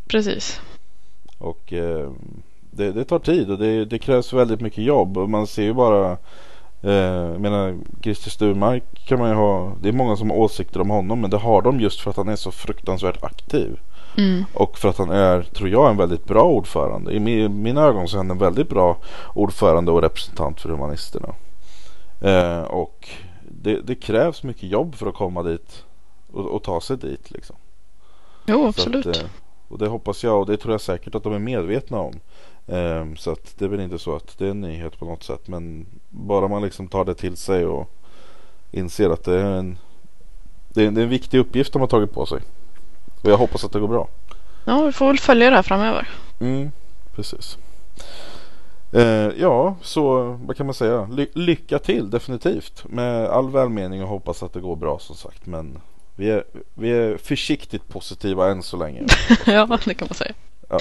[0.08, 0.62] Precis.
[1.38, 2.12] Och eh,
[2.76, 5.74] det, det tar tid och det, det, krävs väldigt mycket jobb och man ser ju
[5.74, 6.18] bara
[6.82, 6.92] eh,
[7.32, 10.90] jag menar Christer Sturmark kan man ju ha Det är många som har åsikter om
[10.90, 13.80] honom men det har de just för att han är så fruktansvärt aktiv.
[14.18, 14.44] Mm.
[14.54, 17.14] Och för att han är, tror jag, en väldigt bra ordförande.
[17.14, 18.98] I mina ögon så är han en väldigt bra
[19.34, 21.30] ordförande och representant för humanisterna.
[22.22, 23.10] Eh, och
[23.42, 25.84] det, det, krävs mycket jobb för att komma dit
[26.32, 27.56] och, och ta sig dit liksom.
[28.46, 29.06] Jo, absolut.
[29.06, 29.30] Att, eh,
[29.68, 32.14] och det hoppas jag och det tror jag säkert att de är medvetna om.
[32.68, 35.24] Eh, så att det är väl inte så att det är en nyhet på något
[35.24, 35.48] sätt.
[35.48, 37.90] Men bara man liksom tar det till sig och
[38.72, 39.78] inser att det är en,
[40.70, 42.42] det är, det är en viktig uppgift de har tagit på sig.
[43.24, 44.08] Och jag hoppas att det går bra.
[44.66, 46.10] Ja, vi får väl följa det här framöver.
[46.40, 46.72] Mm,
[47.16, 47.58] precis.
[48.92, 51.08] Eh, ja, så vad kan man säga?
[51.12, 52.84] Ly lycka till definitivt.
[52.90, 55.46] Med all välmening och hoppas att det går bra som sagt.
[55.46, 55.82] Men
[56.16, 59.06] vi är, vi är försiktigt positiva än så länge.
[59.46, 60.34] ja, det kan man säga.
[60.70, 60.80] Ja.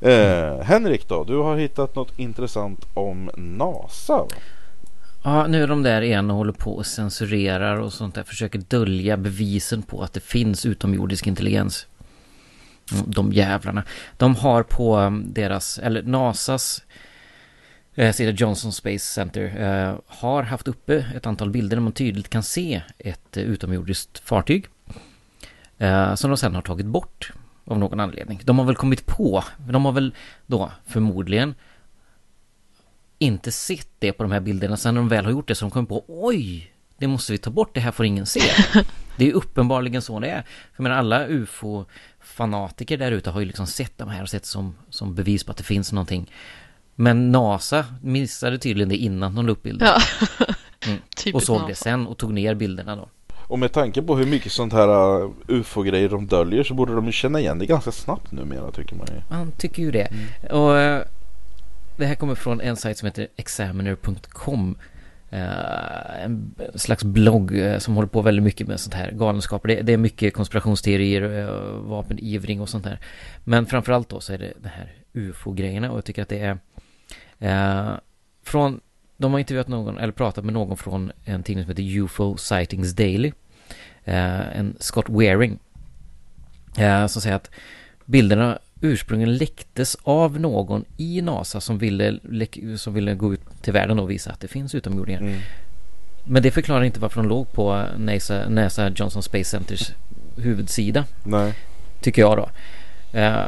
[0.00, 4.26] Eh, Henrik då, du har hittat något intressant om NASA.
[5.24, 8.22] Ja, nu är de där igen och håller på och censurerar och sånt där.
[8.22, 11.86] Försöker dölja bevisen på att det finns utomjordisk intelligens.
[12.92, 13.82] Mm, de jävlarna.
[14.16, 16.82] De har på mm, deras, eller NASAs
[17.94, 22.28] eh, sida Johnson Space Center eh, har haft uppe ett antal bilder där man tydligt
[22.28, 24.66] kan se ett eh, utomjordiskt fartyg.
[25.78, 27.32] Eh, som de sen har tagit bort
[27.70, 28.40] av någon anledning.
[28.44, 30.14] De har väl kommit på, de har väl
[30.46, 31.54] då förmodligen
[33.18, 34.76] inte sett det på de här bilderna.
[34.76, 37.32] Sen när de väl har gjort det så har de kommit på oj, det måste
[37.32, 38.40] vi ta bort, det här får ingen se.
[39.16, 40.44] Det är uppenbarligen så det är.
[40.76, 44.74] För men alla ufo-fanatiker där ute har ju liksom sett de här och sett som,
[44.90, 46.32] som bevis på att det finns någonting.
[46.94, 49.88] Men NASA missade tydligen det innan de la upp bilden.
[49.88, 50.02] Ja.
[50.86, 51.00] Mm.
[51.34, 53.08] och såg det sen och tog ner bilderna då.
[53.50, 57.06] Och med tanke på hur mycket sånt här uh, ufo-grejer de döljer så borde de
[57.06, 59.36] ju känna igen det ganska snabbt numera tycker man ju.
[59.36, 60.08] Man tycker ju det.
[60.10, 60.60] Mm.
[60.62, 60.98] Och uh,
[61.96, 64.76] det här kommer från en sajt som heter examiner.com.
[65.32, 69.68] Uh, en slags blogg som håller på väldigt mycket med sånt här galenskaper.
[69.68, 72.98] Det, det är mycket konspirationsteorier, vapenivring och sånt där.
[73.44, 76.58] Men framförallt då så är det det här ufo-grejerna och jag tycker att det
[77.40, 78.00] är
[78.44, 78.80] från
[79.20, 82.92] de har intervjuat någon, eller pratat med någon från en tidning som heter UFO Sightings
[82.92, 83.32] Daily.
[84.04, 85.58] en Scott Waring.
[87.08, 87.50] som säger att
[88.04, 92.18] bilderna ursprungligen läcktes av någon i NASA som ville,
[92.76, 95.20] som ville gå ut till världen och visa att det finns utomjordingar.
[95.20, 95.40] Mm.
[96.24, 99.92] Men det förklarar inte varför de låg på NASA, NASA Johnson Space Centers
[100.36, 101.04] huvudsida.
[101.24, 101.54] Nej.
[102.00, 102.48] Tycker jag då.
[103.18, 103.44] Uh,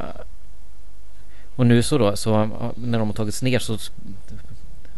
[1.56, 3.78] och nu så då, så när de har tagits ner så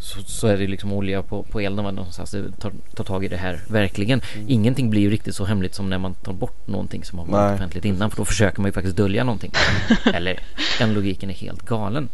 [0.05, 3.37] så, så, är det liksom olja på, på elden någonstans tar, tar tag i det
[3.37, 4.21] här verkligen.
[4.35, 4.47] Mm.
[4.49, 7.55] Ingenting blir ju riktigt så hemligt som när man tar bort någonting som har varit
[7.55, 9.53] offentligt innan för då försöker man ju faktiskt dölja någonting.
[10.15, 10.41] Eller
[10.79, 12.09] den logiken är helt galen.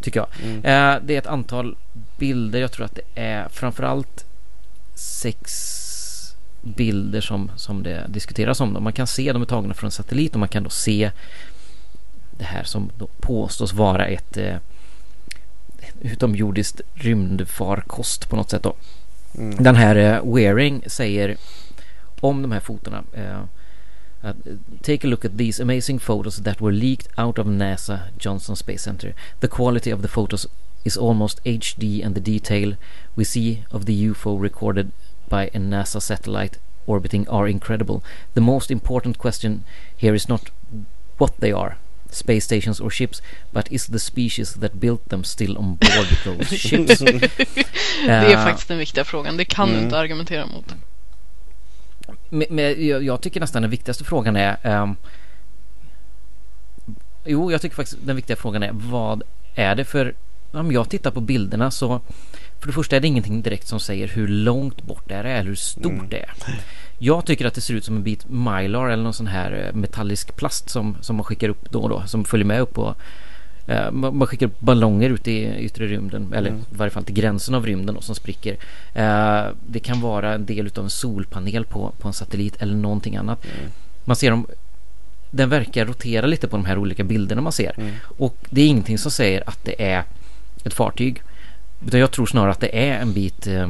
[0.00, 0.28] Tycker jag.
[0.42, 0.56] Mm.
[0.56, 1.76] Eh, det är ett antal
[2.18, 4.24] bilder, jag tror att det är framförallt
[4.94, 5.76] sex
[6.62, 8.76] bilder som, som det diskuteras om.
[8.80, 11.10] Man kan se de är tagna från satellit och man kan då se
[12.38, 14.56] det här som då påstås vara ett eh,
[16.00, 18.74] utomjordiskt rymdfarkost på något sätt då.
[19.38, 19.62] Mm.
[19.62, 21.36] Den här uh, Waring säger
[22.20, 23.44] om de här fotona uh,
[24.22, 24.34] Uh,
[24.82, 28.82] take a look at these amazing photos that were leaked out of NASA Johnson Space
[28.82, 29.14] Center.
[29.40, 30.46] The quality of the photos
[30.84, 32.76] is almost HD and the detail
[33.16, 34.92] we see of the UFO recorded
[35.28, 38.02] by a NASA satellite orbiting are incredible.
[38.34, 39.64] The most important question
[39.96, 40.50] here is not
[41.16, 41.78] what they are,
[42.14, 46.56] space stations or ships, but is the species that built them still on board those
[46.68, 46.98] ships?
[46.98, 49.36] det är uh, faktiskt den viktiga frågan.
[49.36, 49.78] Det kan mm.
[49.78, 50.74] du inte argumentera mot.
[52.28, 54.96] Men, men jag, jag, tycker nästan den viktigaste frågan är um,
[57.24, 59.22] Jo, jag tycker faktiskt den viktiga frågan är vad
[59.54, 60.14] är det för
[60.52, 62.00] om jag tittar på bilderna så
[62.58, 65.48] för det första är det ingenting direkt som säger hur långt bort det är eller
[65.48, 66.08] hur stort mm.
[66.08, 66.32] det är.
[67.02, 69.74] Jag tycker att det ser ut som en bit mylar eller någon sån här eh,
[69.74, 72.94] metallisk plast som, som man skickar upp då och då som följer med upp på
[73.66, 76.60] eh, man skickar upp ballonger ut i yttre rymden eller mm.
[76.60, 78.56] i varje fall till gränsen av rymden då, som spricker.
[78.94, 83.16] Eh, det kan vara en del av en solpanel på, på en satellit eller någonting
[83.16, 83.44] annat.
[83.44, 83.70] Mm.
[84.04, 84.46] Man ser dem
[85.30, 87.74] den verkar rotera lite på de här olika bilderna man ser.
[87.78, 87.94] Mm.
[88.18, 90.04] Och det är ingenting som säger att det är
[90.64, 91.22] ett fartyg.
[91.86, 93.68] Utan jag tror snarare att det är en bit eh,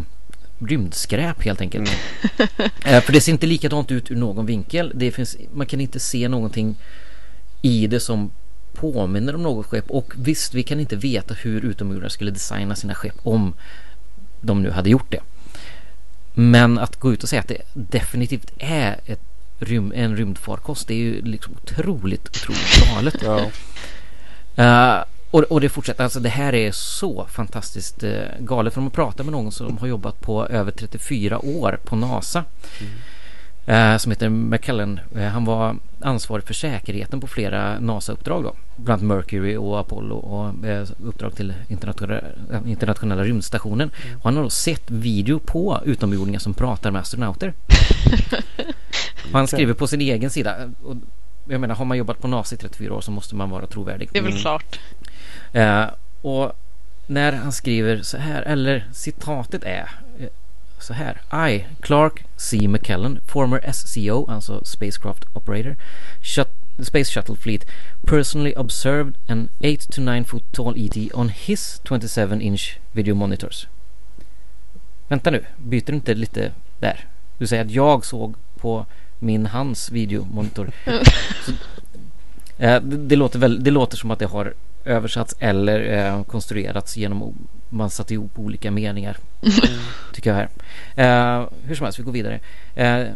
[0.60, 1.90] rymdskräp helt enkelt.
[2.38, 2.70] Mm.
[2.84, 4.92] eh, för det ser inte likadant ut ur någon vinkel.
[4.94, 6.76] Det finns, man kan inte se någonting
[7.62, 8.30] i det som
[8.74, 9.90] påminner om något skepp.
[9.90, 13.54] Och visst, vi kan inte veta hur utomjordingar skulle designa sina skepp om
[14.40, 15.20] de nu hade gjort det.
[16.34, 19.20] Men att gå ut och säga att det definitivt är ett
[19.58, 23.16] rym, en rymdfarkost, det är ju liksom otroligt, otroligt galet.
[23.22, 23.50] ja.
[24.98, 28.74] uh, och, och det fortsätter, alltså det här är så fantastiskt eh, galet.
[28.74, 32.44] För de har pratat med någon som har jobbat på över 34 år på NASA.
[33.66, 35.00] Eh, som heter McKellen.
[35.16, 38.54] Eh, han var ansvarig för säkerheten på flera NASA-uppdrag då.
[38.76, 42.20] Bland annat Mercury och Apollo och eh, uppdrag till internationella,
[42.52, 43.90] eh, internationella rymdstationen.
[44.18, 47.52] Och han har då sett video på utomjordingar som pratar med astronauter.
[49.32, 50.56] han skriver på sin egen sida.
[50.82, 50.96] Och
[51.50, 54.08] jag menar, har man jobbat på NASA i 34 år så måste man vara trovärdig.
[54.12, 54.80] Det är väl klart.
[55.52, 55.84] Eh,
[56.22, 56.52] och
[57.06, 60.26] när han skriver så här, eller citatet är eh,
[60.78, 61.48] så här.
[61.50, 62.68] I, Clark C.
[62.68, 65.76] McKellen, former SCO, alltså Spacecraft Operator,
[66.22, 66.48] shut,
[66.82, 67.66] Space Shuttle Fleet,
[68.06, 73.66] personally observed an 8 to 9 foot tall ET on his 27 inch video monitors.
[75.08, 77.08] Vänta nu, byter du inte lite där?
[77.38, 78.86] Du säger att jag såg på
[79.20, 80.70] min hans videomonitor.
[81.46, 81.52] Så,
[82.58, 84.54] eh, det, det, låter väl, det låter som att det har
[84.84, 87.34] översatts eller eh, konstruerats genom
[87.68, 89.16] man satt ihop olika meningar.
[90.14, 90.48] tycker jag här.
[90.94, 92.40] Eh, hur som helst, vi går vidare.
[92.74, 93.06] Eh,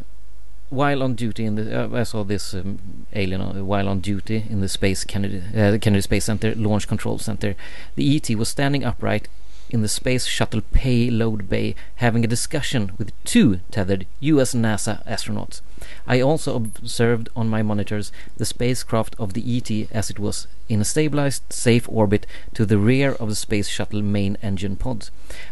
[0.71, 4.45] while on duty in the, uh, I saw this um, alien uh, while on duty
[4.51, 7.55] in the Space Kennedy, uh, Kennedy Space Center Launch Control Center.
[7.97, 9.29] The ET was standing upright
[9.75, 15.63] in the Space Shuttle payload bay having a discussion with two tethered US NASA astronauts.
[16.07, 20.81] I also observed on my monitors the spacecraft of the ET as it was in
[20.81, 25.11] a stabilized, safe orbit to the rear of the Space Shuttle main engine pods.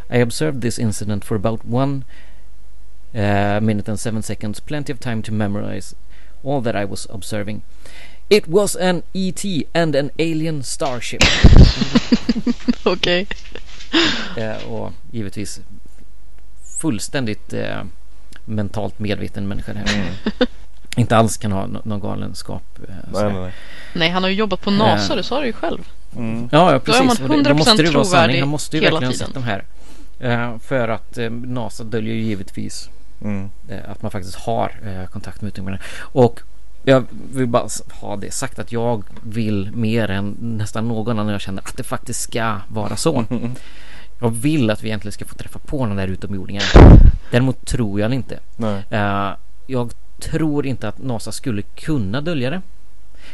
[0.08, 2.04] I observed this incident for about one
[3.14, 5.96] uh, minute and seven seconds, plenty of time to memorize
[6.44, 7.62] all that I was observing.
[8.30, 9.44] It was an ET
[9.74, 11.20] and an alien starship.
[12.86, 13.26] Okej.
[14.36, 15.60] Eh, och givetvis
[16.80, 17.82] fullständigt eh,
[18.44, 20.10] mentalt medveten människa här.
[20.96, 22.62] Inte alls kan ha nå- någon galenskap.
[22.88, 23.52] Eh, Nej, nej, nej.
[23.94, 25.16] Nej, han har ju jobbat på NASA, Eh.
[25.16, 25.88] du sa det ju själv.
[26.16, 26.48] Mm.
[26.52, 27.20] Ja, ja Då är precis.
[27.20, 28.40] man Och det- då måste det 100% vara sanning.
[28.40, 29.64] Han måste ju verkligen ha sett de här.
[30.20, 32.88] Eh, för att eh, NASA döljer ju givetvis
[33.22, 33.50] Mm.
[33.68, 35.84] eh, att man faktiskt har eh, kontakt med utomjordingarna.
[36.00, 36.40] Och
[36.84, 37.68] jag vill bara
[38.00, 41.82] ha det sagt att jag vill mer än nästan någon annan jag känner att det
[41.82, 43.24] faktiskt ska vara så.
[44.20, 46.62] Jag vill att vi egentligen ska få träffa på den där utomjordingen.
[47.30, 48.38] Däremot tror jag inte.
[48.56, 48.82] Nej.
[48.90, 49.30] Eh,
[49.66, 52.62] jag tror inte att NASA skulle kunna dölja det.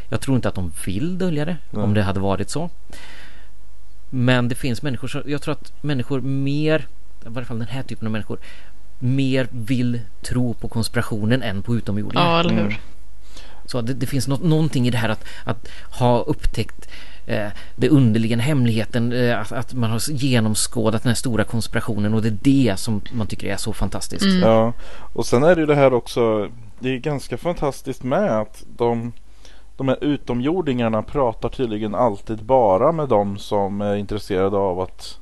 [0.08, 1.84] Jag tror inte att de vill dölja det Nej.
[1.84, 2.70] om det hade varit så.
[4.10, 6.86] Men det finns människor som, jag tror att människor mer,
[7.26, 8.38] i varje fall den här typen av människor,
[8.98, 12.24] mer vill tro på konspirationen än på utomjordingar.
[12.24, 12.60] Ja, eller hur?
[12.60, 12.74] Mm.
[13.70, 16.88] Så det, det finns något, någonting i det här att, att ha upptäckt
[17.26, 22.22] eh, det underliggande hemligheten, eh, att, att man har genomskådat den här stora konspirationen och
[22.22, 24.24] det är det som man tycker är så fantastiskt.
[24.24, 24.40] Mm.
[24.40, 24.72] Ja,
[25.12, 26.48] och sen är det ju det här också.
[26.78, 29.12] Det är ganska fantastiskt med att de,
[29.76, 35.18] de här utomjordingarna pratar tydligen alltid bara med de som är intresserade av att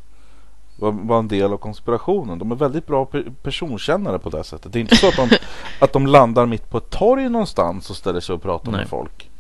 [0.78, 2.38] vara en del av konspirationen.
[2.38, 4.72] De är väldigt bra pe- personkännare på det sättet.
[4.72, 5.28] Det är inte så att de,
[5.80, 8.80] att de landar mitt på ett torg någonstans och ställer sig och pratar Nej.
[8.80, 9.30] med folk.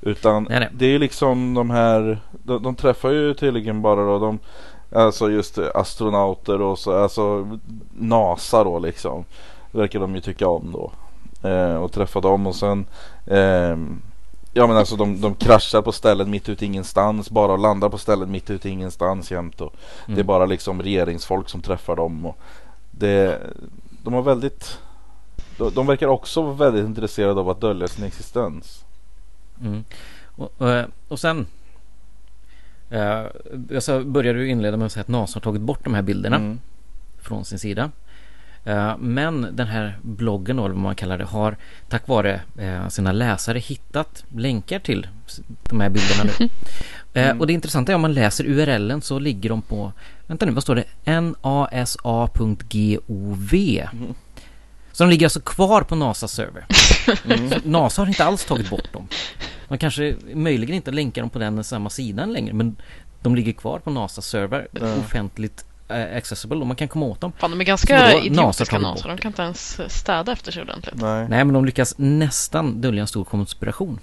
[0.00, 0.68] Utan Nej, nej.
[0.72, 4.38] det är ju liksom de här, de, de träffar ju tydligen bara då de
[4.94, 7.58] Alltså just astronauter och så, alltså
[7.92, 9.24] NASA då liksom.
[9.72, 10.92] Verkar de ju tycka om då.
[11.48, 12.86] Eh, och träffa dem och sen
[13.26, 14.02] ehm,
[14.56, 17.98] Ja men alltså de, de kraschar på ställen mitt ute ingenstans bara och landar på
[17.98, 19.74] ställen mitt ute ingenstans jämt och
[20.06, 20.26] Det är Mm.
[20.26, 22.38] bara liksom regeringsfolk som träffar dem och
[22.90, 23.40] det,
[24.02, 24.78] De har väldigt
[25.58, 28.84] de, de verkar också vara väldigt intresserade av att dölja sin existens.
[29.60, 29.84] Mm.
[30.36, 31.46] Och, och, och sen
[32.90, 33.22] eh,
[33.74, 36.36] alltså började du inleda med att säga att NASA har tagit bort de här bilderna
[36.36, 36.60] Mm.
[37.18, 37.90] från sin sida.
[38.64, 41.56] Eh, men den här bloggen då, eller vad man kallar det, har
[41.88, 45.06] tack vare eh, sina läsare hittat länkar till
[45.62, 46.48] de här bilderna nu.
[47.16, 49.92] Eh, och det intressanta är om man läser URLen så ligger de på,
[50.26, 50.84] vänta nu, vad står det?
[51.04, 52.08] nasa.gov.
[54.92, 56.66] Så de ligger alltså kvar på NASAs server.
[57.48, 59.08] Så NASA har inte alls tagit bort dem.
[59.68, 62.76] Man kanske möjligen inte länkar dem på den samma sidan längre men
[63.22, 67.32] de ligger kvar på NASAs server offentligt accessible och man kan komma åt dem.
[67.38, 69.08] Fan, de är ganska idiotiska NASA.
[69.08, 70.94] De kan inte ens städa efter sig ordentligt.
[70.96, 71.26] Nej.
[71.28, 73.98] Nej men de lyckas nästan dölja en stor konspiration.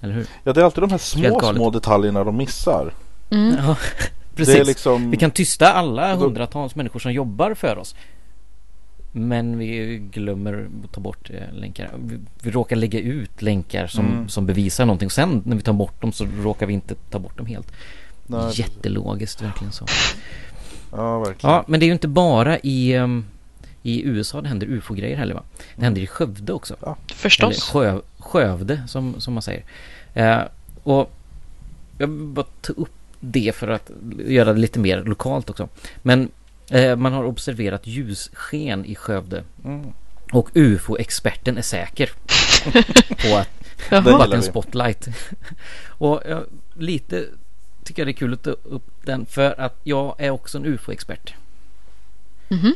[0.00, 0.26] Eller hur?
[0.44, 2.92] Ja det är alltid de här små små detaljerna de missar.
[3.30, 3.54] Mm.
[3.58, 3.76] Ja,
[4.36, 4.66] Det är precis.
[4.66, 7.94] liksom Vi kan tysta alla Då- hundratals människor som jobbar för oss.
[9.14, 11.90] Men vi glömmer att ta bort eh, länkar.
[11.98, 14.28] Vi, vi råkar lägga ut länkar som, Mm.
[14.28, 15.10] som bevisar någonting.
[15.10, 17.72] Sen när vi tar bort dem så råkar vi inte ta bort dem helt.
[18.26, 19.86] Nej, Jättelogiskt, verkligen så.
[20.92, 21.54] Ja verkligen.
[21.54, 23.24] Ja, men det är ju inte bara i, ehm,
[23.82, 25.42] i USA det händer ufo-grejer heller va?
[25.76, 26.76] Det händer i Skövde också.
[26.82, 27.70] Eller Förstås.
[27.70, 29.64] sjö, Skövde som, som man säger.
[30.14, 30.40] Eh,
[30.82, 31.12] och
[31.98, 33.90] jag vill bara ta upp det för att
[34.26, 35.68] göra det lite mer lokalt också.
[36.02, 36.28] Men
[36.70, 39.44] eh, man har observerat ljussken i Skövde.
[39.64, 39.86] Mm.
[40.32, 42.10] Och UFO-experten är säker
[43.08, 43.48] på att
[43.90, 45.08] Det det varit en spotlight.
[45.88, 46.44] och jag,
[46.78, 47.24] lite
[47.84, 50.66] tycker jag det är kul att ta upp den för att jag är också en
[50.66, 51.34] UFO-expert.
[52.48, 52.74] Mhm.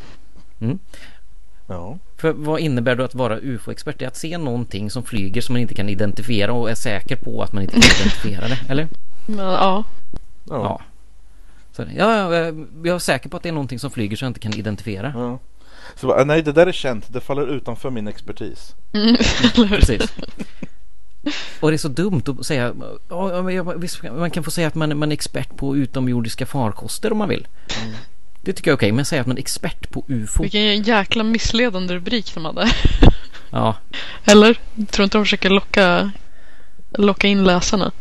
[0.60, 0.78] Mm.
[1.66, 1.98] Ja.
[2.16, 3.98] För vad innebär då att vara UFO-expert?
[3.98, 7.16] Det är att se någonting som flyger som man inte kan identifiera och är säker
[7.16, 8.88] på att man inte kan identifiera det, eller?
[9.38, 9.84] Ja.
[10.44, 10.80] Ja.
[11.72, 12.54] Så, ja, ja,
[12.84, 15.12] jag är säker på att det är någonting som flyger som jag inte kan identifiera.
[15.16, 15.38] ja.
[15.94, 18.74] Så nej det där är känt, det faller utanför min expertis.
[18.92, 19.16] Mm.
[19.68, 20.12] Precis.
[21.60, 22.74] Och det är så dumt att säga,
[23.08, 25.76] ja, ja, men jag- visst, man kan få säga att man, man är expert på
[25.76, 27.46] utomjordiska farkoster om man vill.
[28.40, 30.42] Det tycker jag är okej, men säga att man är expert på UFO.
[30.42, 32.70] Vilken jäkla missledande rubrik de hade.
[33.50, 33.76] Ja,
[34.24, 34.58] Eller?
[34.90, 36.10] Tror inte de försöker locka,
[36.90, 37.92] locka in läsarna?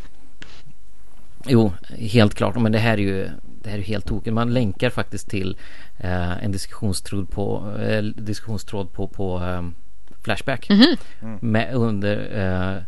[1.48, 2.56] jo, helt klart.
[2.56, 3.30] Men det här är ju
[3.64, 4.34] det här är ju helt tokigt.
[4.34, 5.58] Man länkar faktiskt till
[5.98, 9.62] eh, en diskussionstråd på, eh, diskussionstråd på, på eh,
[10.24, 10.70] Flashback.
[11.42, 12.18] Med under
[12.76, 12.84] eh,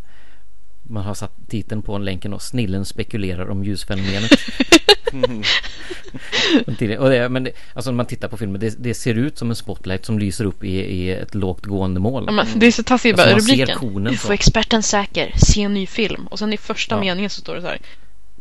[0.90, 4.32] man har satt titeln på länken och Snillen spekulerar om ljusfenomenet.
[6.80, 9.38] Det- och det, men det, alltså när man tittar på filmen, det, det ser ut
[9.38, 12.32] som en spotlight som lyser upp i, i ett lågt gående mål.
[12.32, 14.08] Men det är så taskigt Alltså, Rubriken.
[14.08, 15.32] UFO-experten säker.
[15.38, 16.28] Se en ny film.
[16.28, 17.00] Och sen i första Ja.
[17.00, 17.80] meningen så står det så här.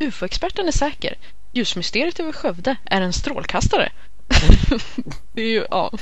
[0.01, 1.15] UFO-experten är säker.
[1.53, 3.93] Ljusmysteriet över Skövde är en strålkastare.
[5.33, 5.93] det är ju, ja.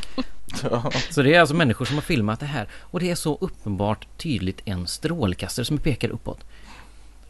[0.63, 0.91] Ja.
[1.11, 4.07] Så det är alltså människor som har filmat det här och det är så uppenbart
[4.17, 6.39] tydligt en strålkastare som pekar uppåt.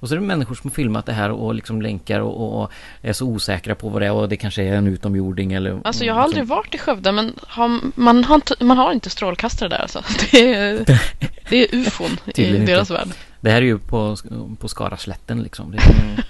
[0.01, 2.71] Och så är det människor som har filmat det här och liksom länkar och, och
[3.03, 5.81] är så osäkra på vad det är och det kanske är en utomjording eller...
[5.85, 9.11] Alltså jag har aldrig varit i Skövde men har, man, har inte, man har inte
[9.11, 10.03] strålkastare där alltså.
[10.31, 11.01] Det är,
[11.49, 12.73] det är ufon i inte.
[12.73, 13.09] deras värld.
[13.41, 14.17] Det här är ju på,
[14.59, 15.71] på Skaraslätten liksom.
[15.71, 16.25] Det är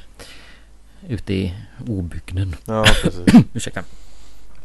[1.09, 1.55] ute i
[1.87, 2.57] obygden.
[2.65, 3.45] ja, precis.
[3.53, 3.83] Ursäkta.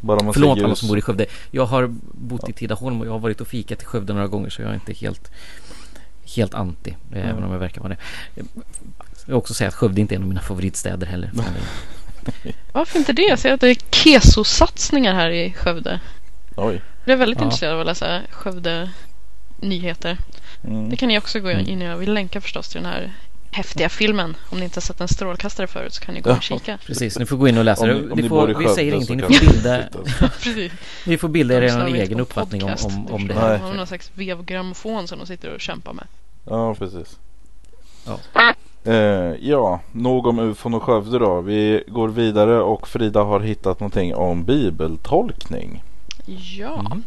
[0.02, 1.26] Bara man Förlåt ser alla som bor i Skövde.
[1.52, 4.50] Jag har bott i Tidaholm och jag har varit och fikat i Skövde några gånger
[4.50, 5.32] så jag är inte helt
[6.36, 6.95] helt anti.
[7.12, 7.30] Mm.
[7.30, 7.97] Även om jag verkar vara det.
[8.36, 8.45] Jag
[9.26, 11.32] vill också säga att Skövde inte är en av mina favoritstäder heller.
[12.72, 13.22] Varför inte det?
[13.22, 16.00] Jag ser att det är keso-satsningar här i Skövde.
[16.56, 16.82] Oj.
[17.06, 17.45] Jag är väldigt Ja.
[17.45, 18.89] intresserad av att läsa Skövde
[19.58, 20.18] nyheter.
[20.64, 20.89] Mm.
[20.89, 21.68] Det kan ni också gå Mm.
[21.68, 21.86] in i.
[21.86, 23.14] Jag vill länka förstås till den här
[23.52, 24.38] häftiga filmen.
[24.50, 26.41] Om ni inte har sett en strålkastare förut så kan ni gå och Ja.
[26.41, 26.78] kika.
[26.86, 28.12] Precis, ni får gå in och läsa Om det.
[28.12, 29.18] om Ni får, vi Skövde säger ingenting.
[29.18, 29.84] Ni får bilda,
[31.06, 33.58] ni får bilda er De en egen uppfattning om, om, om det De här.
[33.58, 36.06] har någon slags vevgrammofon som de sitter och kämpar med.
[36.45, 37.18] Ja, precis.
[38.06, 38.20] Ja.
[38.84, 38.93] Eh,
[39.41, 41.41] ja, nog om ufon och Skövde då.
[41.41, 45.84] Vi går vidare och Frida har hittat någonting om bibeltolkning.
[46.58, 46.80] Ja.
[46.80, 47.04] Mm.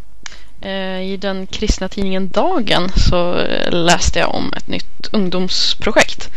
[0.62, 6.30] Eh, I den kristna tidningen Dagen så eh, läste jag om ett nytt ungdomsprojekt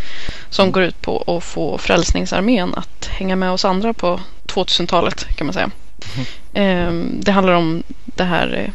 [0.50, 5.48] som går ut på att få Frälsningsarmén att hänga med oss andra på 2000-talet kan
[5.48, 5.72] man säga.
[6.54, 8.72] Eh, Det handlar om det här eh,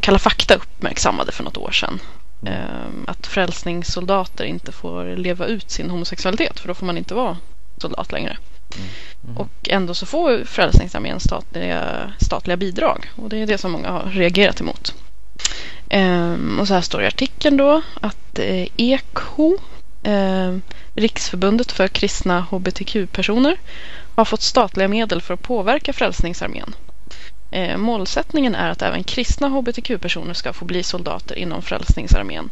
[0.00, 2.00] Kalla fakta uppmärksammade för något år sedan.
[2.46, 7.36] Eh, Att frälsningssoldater inte får leva ut sin homosexualitet för då får man inte vara
[7.76, 8.36] soldat längre.
[8.76, 8.88] Mm.
[9.24, 9.36] Mm.
[9.36, 13.10] Och ändå så får Frälsningsarmén statliga, statliga bidrag.
[13.16, 14.94] Och det är det som många har reagerat emot.
[15.90, 18.66] Ehm, och så här står det i artikeln då att eh,
[20.02, 20.56] eh,
[20.94, 23.56] Riksförbundet för kristna hbtq-personer,
[24.14, 26.74] har fått statliga medel för att påverka Frälsningsarmén.
[27.50, 32.50] Eh, målsättningen är att även kristna hbtq-personer ska få bli soldater inom Frälsningsarmén,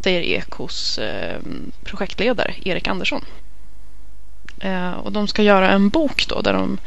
[0.00, 1.40] säger EKHOs eh,
[1.84, 3.24] projektledare Erik Andersson.
[4.60, 6.78] Eh, och de ska göra en bok då där de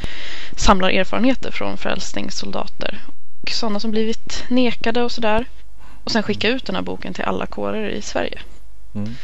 [0.55, 2.99] samlar erfarenheter från frälsningssoldater
[3.41, 5.45] och sådana som blivit nekade och sådär.
[6.03, 8.39] Och sen skicka ut den här boken till alla kårer i Sverige.
[8.95, 9.15] Mm.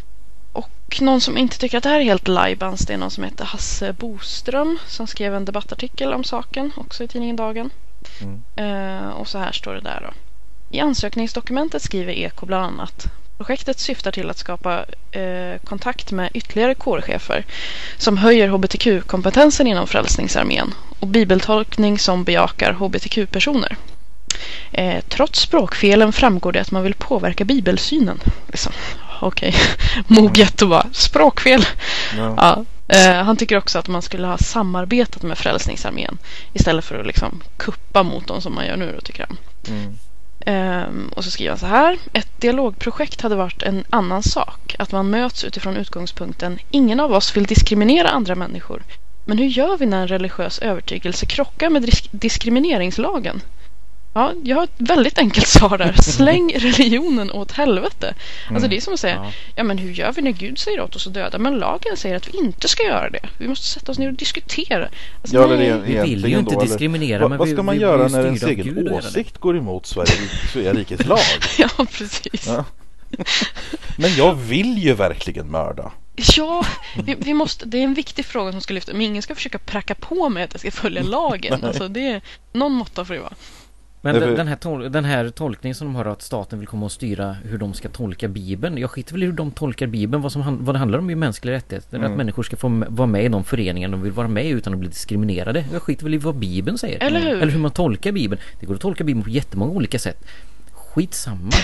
[0.52, 3.24] Och någon som inte tycker att det här är helt lajbans det är någon som
[3.24, 7.70] heter Hasse Boström som skrev en debattartikel om saken också i tidningen Dagen.
[8.22, 8.44] Mm.
[8.56, 10.14] Eh, och så här står det där då.
[10.78, 13.08] I ansökningsdokumentet skriver EK bland annat
[13.38, 17.46] Projektet syftar till att skapa eh, kontakt med ytterligare kårchefer
[17.98, 23.78] som höjer hbtq-kompetensen inom Frälsningsarmén och bibeltolkning som bejakar hbtq-personer.
[24.72, 28.20] Eh, trots språkfelen framgår det att man vill påverka bibelsynen.
[28.48, 28.74] Liksom.
[29.22, 29.56] Okej,
[30.08, 31.66] moget och bara språkfel.
[32.18, 32.34] Ja.
[32.38, 32.66] Ja.
[32.88, 36.18] Eh, han tycker också att man skulle ha samarbetat med Frälsningsarmén
[36.54, 39.38] istället för att liksom kuppa mot dem som man gör nu då, tycker han.
[39.68, 39.98] Mm.
[40.48, 41.98] Um, och så skriver han så här.
[42.14, 44.76] Ett dialogprojekt hade varit en annan sak.
[44.80, 48.84] Att man möts utifrån utgångspunkten ingen av oss vill diskriminera andra människor.
[49.26, 53.42] Men hur gör vi när en religiös övertygelse krockar med disk- diskrimineringslagen?
[54.18, 55.94] Ja, jag har ett väldigt enkelt svar där.
[56.02, 58.14] Släng religionen åt helvete.
[58.50, 59.32] Alltså det är som att säga, Ja.
[59.56, 61.38] ja men hur gör vi när Gud säger åt oss att döda?
[61.38, 63.20] Men lagen säger att vi inte ska göra det.
[63.38, 64.88] Vi måste sätta oss ner och diskutera.
[65.22, 65.80] Alltså, Ja, nej.
[65.86, 68.44] Vi vill ju inte då, diskriminera, men vad vi- ska man vi göra när ens
[68.44, 71.20] egen åsikt går emot Sverige, rikes lag?
[71.58, 72.48] Ja, precis.
[72.48, 72.66] Ja.
[73.98, 75.92] Men jag vill ju verkligen mörda.
[76.38, 76.66] Ja,
[77.06, 78.92] vi, vi måste, det är en viktig fråga som ska lyfta.
[78.92, 81.64] Men ingen ska försöka pracka på mig att jag ska följa lagen.
[81.64, 82.22] Alltså det är,
[82.54, 83.34] någon måtta får det vara.
[84.06, 86.68] Men Därför- den, den, här tol- den här tolkningen som de har att staten vill
[86.68, 88.78] komma och styra hur de ska tolka Bibeln.
[88.78, 90.22] Jag skiter väl i hur de tolkar Bibeln.
[90.24, 91.98] Vad, som, han- vad det handlar om är ju mänskliga rättigheter.
[91.98, 92.12] Mm.
[92.12, 94.50] Att människor ska få m- vara med i de föreningar de vill vara med i
[94.50, 95.66] utan att bli diskriminerade.
[95.74, 97.04] Jag skiter väl i vad Bibeln säger.
[97.04, 97.42] Eller hur?
[97.42, 98.42] Eller hur man tolkar Bibeln.
[98.60, 100.26] Det går att tolka Bibeln på jättemånga olika sätt.
[100.96, 101.52] Skitsamma.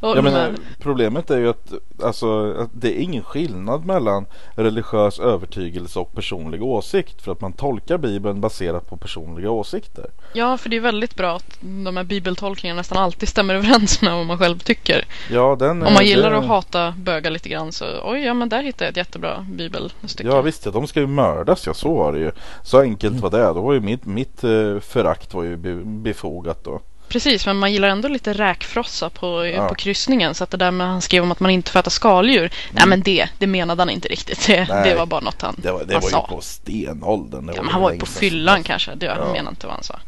[0.00, 1.72] Ja, jag menar, problemet är ju att,
[2.02, 7.22] alltså, att det är ingen skillnad mellan religiös övertygelse och personlig åsikt.
[7.22, 10.06] För att man tolkar Bibeln baserat på personliga åsikter.
[10.32, 14.12] Ja, för det är väldigt bra att de här bibeltolkningarna nästan alltid stämmer överens med
[14.12, 15.04] vad man själv tycker.
[15.30, 18.48] Ja, den, Om man gillar det, att hata bögar lite grann så oj, ja men
[18.48, 20.28] där hittade jag ett jättebra bibelstycke.
[20.30, 22.30] Ja visst, ja, de ska ju mördas, ja så var det ju.
[22.62, 23.22] Så enkelt Mm.
[23.22, 23.44] var det.
[23.54, 26.80] Då var ju mitt, mitt eh, förakt var ju be- befogat då.
[27.10, 29.68] Precis, men man gillar ändå lite räkfrossa på, Ja.
[29.68, 30.34] på kryssningen.
[30.34, 32.50] Så att det där med han skrev om att man inte får äta skaldjur.
[32.72, 34.46] Nej men det, det menade han inte riktigt.
[34.46, 34.82] Det, Mm.
[34.88, 36.26] Det var bara något han, Det var, det han var sa.
[36.30, 37.50] ju på stenåldern.
[37.56, 38.94] Ja, men han var ju på fyllan kanske.
[38.94, 39.32] Det, Han Ja.
[39.32, 39.98] menade inte vad han sa.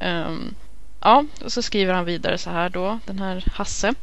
[0.00, 0.54] Ehm,
[1.00, 3.94] ja, och så skriver han vidare så här då, den här Hasse.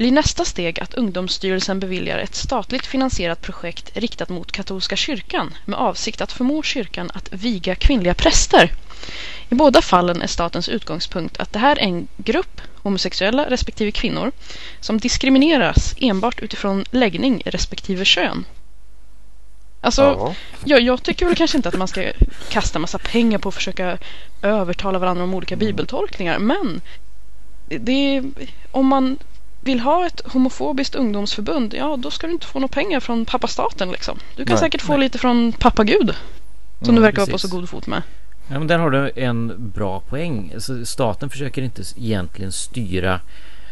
[0.00, 5.78] Blir nästa steg att Ungdomsstyrelsen beviljar ett statligt finansierat projekt riktat mot katolska kyrkan med
[5.78, 8.72] avsikt att förmå kyrkan att viga kvinnliga präster.
[9.48, 14.32] I båda fallen är statens utgångspunkt att det här är en grupp, homosexuella respektive kvinnor,
[14.80, 18.44] som diskrimineras enbart utifrån läggning respektive kön.
[19.80, 20.34] Alltså, Ja.
[20.64, 22.12] jag, jag tycker väl kanske inte att man ska
[22.50, 23.98] kasta massa pengar på att försöka
[24.42, 26.38] övertala varandra om olika bibeltolkningar.
[26.38, 26.80] Men
[27.68, 28.24] det är,
[28.72, 29.18] om man
[29.60, 33.46] vill ha ett homofobiskt ungdomsförbund, ja då ska du inte få några pengar från pappa
[33.46, 34.18] staten liksom.
[34.36, 36.14] Du kan Nej, säkert få lite från pappa Gud.
[36.82, 37.50] Som du verkar vara på precis.
[37.50, 38.02] så god fot med.
[38.48, 40.50] Ja men där har du en bra poäng.
[40.54, 43.20] Alltså, staten försöker inte egentligen styra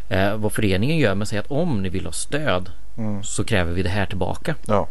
[0.09, 3.23] eh, vad föreningen gör men säger att om ni vill ha stöd Mm.
[3.23, 4.55] så kräver vi det här tillbaka.
[4.67, 4.87] Ja.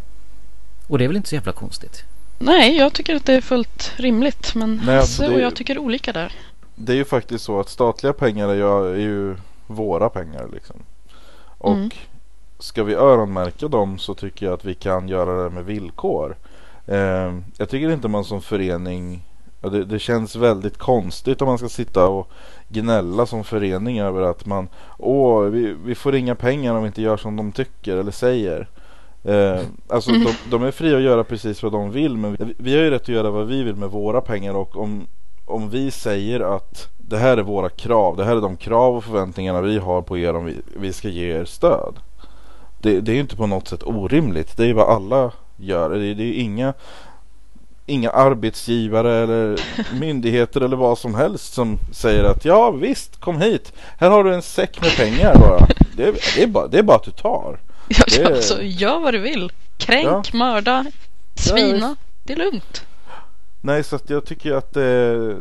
[0.87, 2.05] Och det är väl inte så jävla konstigt.
[2.39, 4.55] Nej, jag tycker att det är fullt rimligt.
[4.55, 6.33] Men Nej, alltså, Hasse det- och jag tycker olika där.
[6.75, 9.37] Det är ju faktiskt så att statliga pengar är ju, är ju
[9.69, 10.77] våra pengar liksom.
[11.59, 11.91] Och Mm.
[12.59, 16.37] ska vi öronmärka dem så tycker jag att vi kan göra det med villkor.
[16.87, 19.25] Eh, jag tycker inte man som förening
[19.61, 22.29] det, det känns väldigt konstigt om man ska sitta och
[22.69, 27.03] gnälla som förening över att man Åh, vi, vi får inga pengar om vi inte
[27.03, 28.69] gör som de tycker eller säger.
[29.25, 30.25] Eh, alltså Mm.
[30.25, 32.91] de, de är fria att göra precis vad de vill men vi, vi har ju
[32.91, 35.07] rätt att göra vad vi vill med våra pengar och om,
[35.47, 39.05] om vi säger att det här är våra krav, det här är de krav och
[39.05, 41.95] förväntningarna vi har på er om vi, vi ska ge er stöd.
[42.81, 45.91] Det, det är ju inte på något sätt orimligt, det är vad alla gör.
[45.91, 46.75] Det, det är ju inga,
[47.87, 49.61] inga arbetsgivare eller
[50.01, 54.35] myndigheter eller vad som helst som säger att ja visst, kom hit, här har du
[54.35, 55.67] en säck med pengar bara.
[55.97, 57.59] Det, är- det, är, bara, det är bara att du tar.
[57.89, 59.53] Ja, Det är- alltså, gör vad du vill.
[59.77, 60.87] Kränk, mörda,
[61.35, 61.97] svina.
[62.25, 62.85] Det är lugnt.
[63.61, 65.37] Nej, så att jag tycker att det,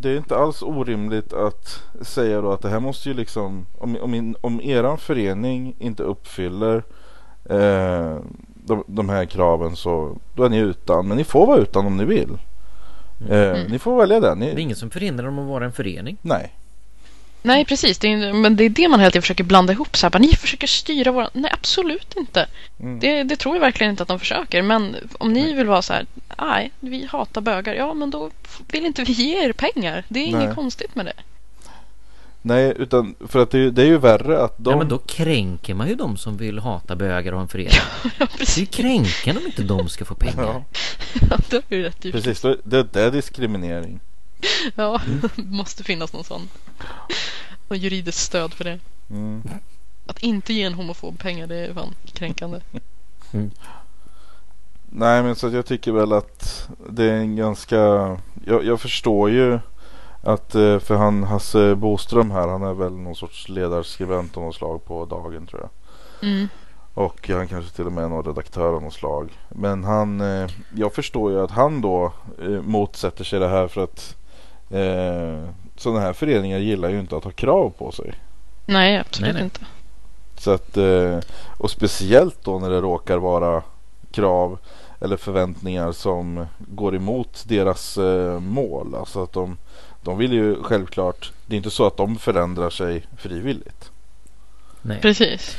[0.00, 3.96] det är inte alls orimligt att säga då att det här måste ju liksom om,
[4.00, 6.82] om, om eran förening inte uppfyller
[7.50, 8.16] eh,
[8.54, 11.08] de, de här kraven så då är ni utan.
[11.08, 12.38] Men ni får vara utan om ni vill.
[13.30, 13.70] Eh, Mm.
[13.70, 14.40] Ni får välja den.
[14.40, 16.16] Det är Ni, ingen som förhindrar dem att vara en förening.
[16.22, 16.52] nej.
[17.46, 17.98] Nej, precis.
[17.98, 19.96] Det är, men det är det man hela tiden försöker blanda ihop.
[19.96, 21.30] Så här, bara, ni försöker styra våra...
[21.32, 22.46] Nej, absolut inte.
[22.80, 23.00] Mm.
[23.00, 24.62] Det, det tror jag verkligen inte att de försöker.
[24.62, 26.06] Men om ni vill vara så här,
[26.38, 27.74] nej, vi hatar bögar.
[27.74, 28.30] Ja, men då
[28.68, 30.04] vill inte vi ge er pengar.
[30.08, 30.42] Det är Nej.
[30.44, 31.12] inget konstigt med det.
[32.42, 34.70] Nej, utan för att det, det är ju värre att de...
[34.70, 37.72] Ja men då kränker man ju de som vill hata bögar och ha en förening.
[38.02, 38.68] Ja, Det är ju precis.
[38.68, 40.42] kränkande om inte de ska få pengar.
[40.44, 40.64] Ja,
[41.30, 42.16] Ja, det är ju rätt djupt.
[42.16, 42.40] precis.
[42.40, 44.00] Det, det, det är diskriminering.
[44.74, 45.00] Ja,
[45.36, 46.48] det måste finnas någon sån.
[47.68, 48.78] Någon juridiskt stöd för det.
[49.10, 49.42] Mm.
[50.06, 52.60] Att inte ge en homofob pengar, det är fan kränkande.
[54.90, 57.76] Nej men så att jag tycker väl att det är en ganska
[58.44, 59.58] Jag, jag förstår ju
[60.22, 64.54] att eh, för han Hasse Boström här han är väl någon sorts ledarskribent av något
[64.54, 65.70] slag på dagen tror jag.
[66.28, 66.48] Mm.
[66.94, 69.38] Och han kanske till och med är någon redaktör av något slag.
[69.48, 72.12] Men han eh, Jag förstår ju att han då
[72.42, 74.16] eh, motsätter sig det här för att
[74.70, 78.14] eh, Sådana här föreningar gillar ju inte att ha krav på sig.
[78.66, 79.44] Nej, absolut Nej, nej.
[79.44, 79.60] inte.
[80.38, 81.18] Så att, eh,
[81.58, 83.62] och speciellt då när det råkar vara
[84.10, 84.58] krav
[85.00, 88.94] eller förväntningar som går emot deras eh, mål.
[88.94, 89.56] Alltså att de,
[90.02, 93.90] De vill ju självklart, det är inte så att de förändrar sig frivilligt.
[94.82, 95.00] Nej.
[95.00, 95.56] Precis.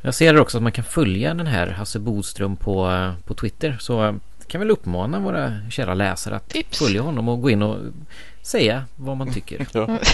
[0.00, 3.76] Jag ser också att man kan följa den här Hasse Bodström på, på Twitter.
[3.80, 4.14] Så eh,
[4.46, 6.78] kan väl uppmana våra kära läsare att Tips.
[6.78, 7.78] följa honom och gå in och
[8.46, 9.66] säga vad man tycker.
[9.72, 9.98] Ja.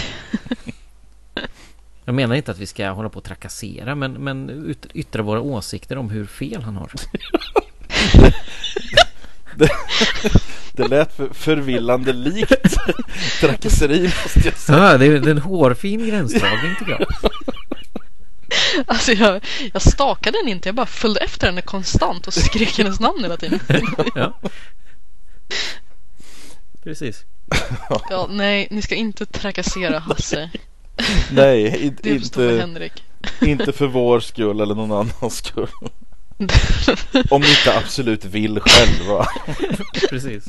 [2.05, 5.41] Jag menar inte att vi ska hålla på och trakassera men, men ut, yttra våra
[5.41, 6.91] åsikter om hur fel han har.
[10.71, 12.77] Det lät för, förvillande likt
[13.39, 14.77] trakasseri måste jag säga.
[14.77, 17.05] Ja, det är det är en hårfin gränsdragning tycker jag.
[18.87, 22.99] Alltså jag, jag stakade den inte, jag bara följde efter henne konstant och skrek hennes
[22.99, 23.59] namn hela tiden.
[24.15, 24.39] Ja.
[26.83, 27.25] Precis.
[28.09, 30.49] Ja, nej, ni ska inte trakassera Hasse.
[31.31, 33.03] Nej, in, inte, Henrik.
[33.41, 35.69] inte för vår skull eller någon annans skull.
[37.29, 39.27] Om ni inte absolut vill själva.
[40.09, 40.47] Precis.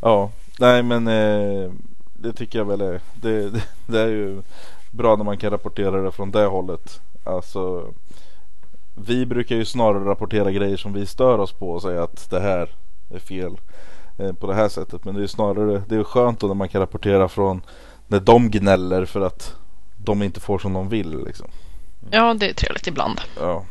[0.00, 1.70] Ja, nej men eh,
[2.14, 4.42] det tycker jag väl är det, det, det är ju
[4.90, 7.00] bra när man kan rapportera det från det hållet.
[7.24, 7.94] Alltså
[8.94, 12.40] vi brukar ju snarare rapportera grejer som vi stör oss på och säga att det
[12.40, 12.68] här
[13.14, 13.56] är fel
[14.18, 15.04] eh, på det här sättet.
[15.04, 17.62] Men det är snarare det är skönt då när man kan rapportera från
[18.06, 19.54] när de gnäller för att
[19.96, 21.46] de inte får som de vill liksom.
[22.10, 23.20] Ja, det är trevligt ibland.
[23.40, 23.64] Ja,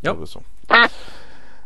[0.00, 0.12] Ja.
[0.14, 0.40] det är så.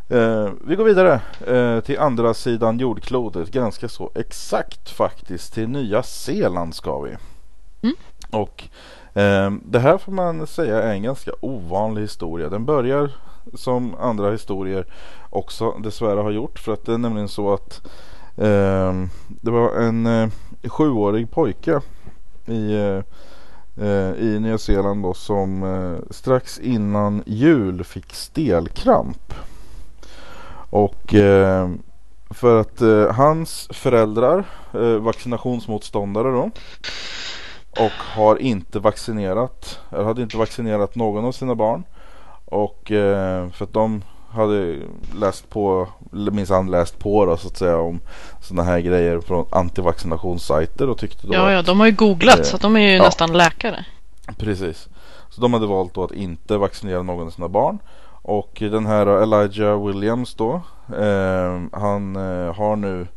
[0.09, 3.51] Eh, vi går vidare eh, till andra sidan jordklotet.
[3.51, 5.53] Ganska så exakt faktiskt.
[5.53, 7.15] Till Nya Zeeland ska vi.
[7.81, 7.95] Mm.
[8.31, 8.63] Och
[9.13, 12.49] eh, det här får man säga är en ganska ovanlig historia.
[12.49, 13.11] Den börjar
[13.53, 14.85] som andra historier
[15.29, 16.59] också dessvärre har gjort.
[16.59, 17.81] För att det är nämligen så att
[18.37, 18.93] eh,
[19.27, 20.29] det var en eh,
[20.63, 21.81] sjuårig pojke
[22.45, 29.33] i eh, i Nya Zeeland då, som eh, strax innan jul fick stelkramp.
[30.69, 31.69] Och eh,
[32.29, 36.51] för att eh, hans föräldrar, eh, vaccinationsmotståndare då,
[37.71, 41.83] och har inte vaccinerat, eller hade inte vaccinerat någon av sina barn.
[42.53, 44.01] Och eh, för att de
[44.31, 44.77] hade
[45.15, 47.99] läst på, minsann läst på då så att säga om
[48.41, 52.39] sådana här grejer från antivaccinationssajter och tyckte då Ja, att- ja, de har ju googlat
[52.39, 53.03] Eh, så att de är ju ja.
[53.03, 53.85] nästan läkare.
[54.37, 54.87] Precis.
[55.29, 57.79] Så de hade valt då att inte vaccinera någon av sina barn.
[58.25, 60.61] Och den här Elijah Williams då.
[60.97, 63.07] Eh, han eh, har nu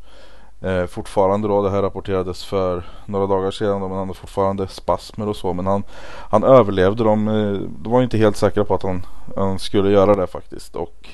[0.66, 1.62] eh, fortfarande då.
[1.62, 3.80] Det här rapporterades för några dagar sedan.
[3.80, 5.52] Men han har fortfarande spasmer och så.
[5.52, 5.82] Men han,
[6.30, 7.04] han överlevde.
[7.04, 9.06] De, eh, de var inte helt säkra på att han,
[9.36, 10.76] han skulle göra det faktiskt.
[10.76, 11.08] Och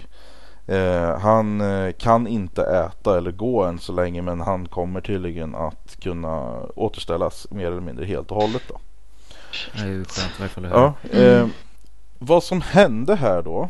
[0.67, 4.23] eh, han eh, kan inte äta eller gå än så länge.
[4.23, 8.79] Men han kommer tydligen att kunna återställas mer eller mindre helt och hållet då.
[9.75, 10.95] Det är ju skönt i varje fall.
[11.13, 11.47] Ja, eh,
[12.19, 13.69] vad som hände här då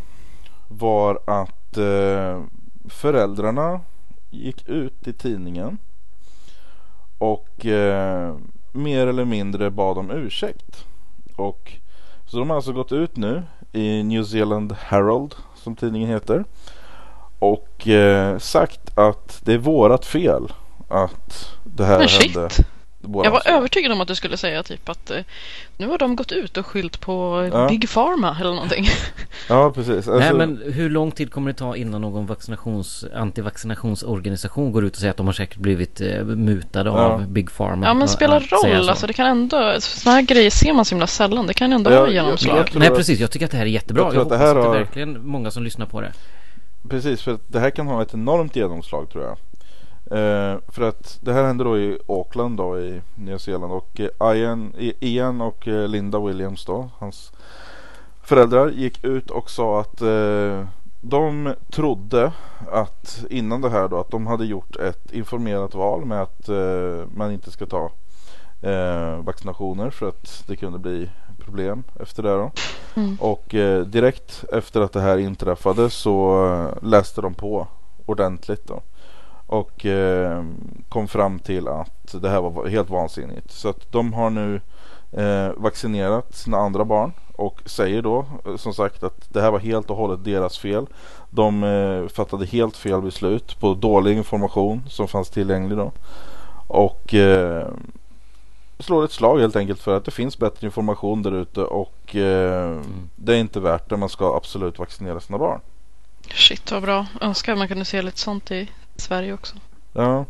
[0.68, 2.42] var att eh,
[2.88, 3.80] föräldrarna
[4.32, 5.78] gick ut i tidningen
[7.18, 8.36] och eh,
[8.72, 10.84] mer eller mindre bad om ursäkt.
[11.36, 11.72] Och,
[12.26, 16.44] så de har alltså gått ut nu i New Zealand Herald som tidningen heter
[17.38, 20.52] och eh, sagt att det är vårat fel
[20.88, 22.66] att det här Men shit.
[23.04, 25.16] Våran Jag var övertygad om att du skulle säga typ att eh,
[25.76, 27.68] nu har de gått ut och skyllt på Ja.
[27.68, 28.86] Big Pharma eller någonting.
[29.48, 30.06] Ja precis.
[30.06, 34.92] Nej Alltså- men hur lång tid kommer det ta innan någon vaccinations, antivaccinationsorganisation går ut
[34.92, 36.96] och säger att de har säkert blivit eh, mutade Ja.
[36.96, 37.86] av Big Pharma?
[37.86, 38.90] Ja men spelar att säga roll så.
[38.90, 39.06] alltså.
[39.06, 41.46] Det kan ändå, sådana här grejer ser man så himla sällan.
[41.46, 42.58] Det kan ändå Ja, ha jag- genomslag.
[42.58, 44.02] jag tror Nej att- precis, jag tycker att det här är jättebra.
[44.02, 45.86] jag Jag, tror att det hoppas här att det är har- verkligen många som lyssnar
[45.86, 46.12] på det.
[46.90, 49.36] Precis, för att det här kan ha ett enormt genomslag tror jag.
[50.12, 54.36] Eh, för att det här hände då i Auckland då i Nya Zeeland och eh,
[54.36, 57.32] Ian, Ian och eh, Linda Williams då, hans
[58.22, 60.66] föräldrar gick ut och sa att eh,
[61.00, 62.32] de trodde
[62.72, 67.06] att innan det här då att de hade gjort ett informerat val med att eh,
[67.14, 67.90] man inte ska ta
[68.62, 72.50] eh, vaccinationer för att det kunde bli problem efter det då.
[72.94, 73.16] Mm.
[73.20, 73.44] Och
[73.86, 77.66] direkt efter att det här inträffade så läste de på
[78.06, 78.82] ordentligt då.
[79.52, 80.44] Och eh,
[80.88, 83.50] kom fram till att det här var helt vansinnigt.
[83.50, 84.60] Så att de har nu
[85.12, 89.58] eh, vaccinerat sina andra barn och säger då eh, som sagt att det här var
[89.58, 90.86] helt och hållet deras fel.
[91.30, 95.92] De eh, fattade helt fel beslut på dålig information som fanns tillgänglig då.
[96.66, 97.68] Och eh,
[98.78, 102.80] slår ett slag helt enkelt för att det finns bättre information där ute och eh,
[103.16, 103.96] det är inte värt det.
[103.96, 105.60] Man ska absolut vaccinera sina barn.
[106.30, 107.06] Shit vad bra.
[107.20, 109.56] Önskar man kunde se lite sånt i Sverige också.
[109.92, 110.24] Ja,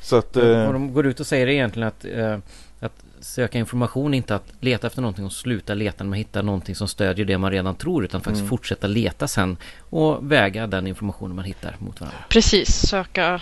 [0.00, 2.38] så att eh, de går ut och säger egentligen att, eh,
[2.80, 6.74] att söka information, inte att leta efter någonting och sluta leta när man hittar någonting
[6.74, 8.48] som stödjer det man redan tror, utan faktiskt Mm.
[8.48, 9.56] fortsätta leta sen
[9.90, 12.18] och väga den informationen man hittar mot varandra.
[12.28, 13.40] Precis, söka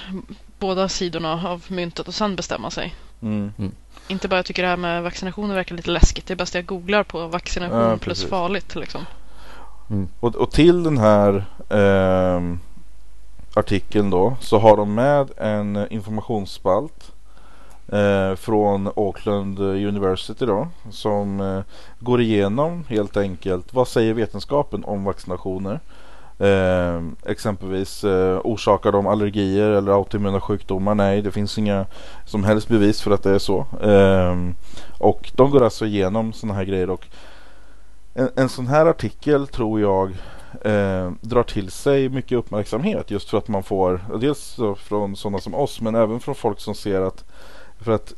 [0.59, 2.95] båda sidorna av myntet och sen bestämma sig.
[3.23, 3.53] Mm.
[4.09, 6.27] Inte bara jag tycker det här med vaccinationer verkar lite läskigt.
[6.27, 9.07] Det är bäst jag googlar på vaccination Ja, plus farligt liksom.
[10.21, 12.61] Och, och till den här ehm,
[13.55, 17.13] artikeln då så har de med en informationsspalt
[17.89, 21.61] eh, från Auckland University då som eh,
[21.99, 25.81] går igenom helt enkelt vad säger vetenskapen om vaccinationer.
[26.39, 30.95] Eh, exempelvis eh, orsakar de allergier eller autoimmuna sjukdomar?
[30.95, 31.87] Nej, det finns inga
[32.25, 33.67] som helst bevis för att det är så.
[33.83, 34.37] Eh,
[34.99, 37.07] och de går alltså igenom sådana här grejer och
[38.15, 40.17] en, en sån här artikel tror jag
[40.65, 45.55] eh, drar till sig mycket uppmärksamhet just för att man får dels från sådana som
[45.55, 47.25] oss men även från folk som ser att
[47.79, 48.15] för att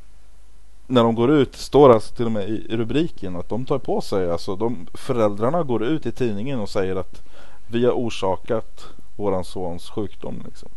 [0.87, 3.79] när de går ut står alltså till och med i, i rubriken att de tar
[3.79, 7.23] på sig alltså de föräldrarna går ut i tidningen och säger att
[7.71, 8.87] vi har orsakat
[9.21, 10.69] våran sons sjukdom liksom.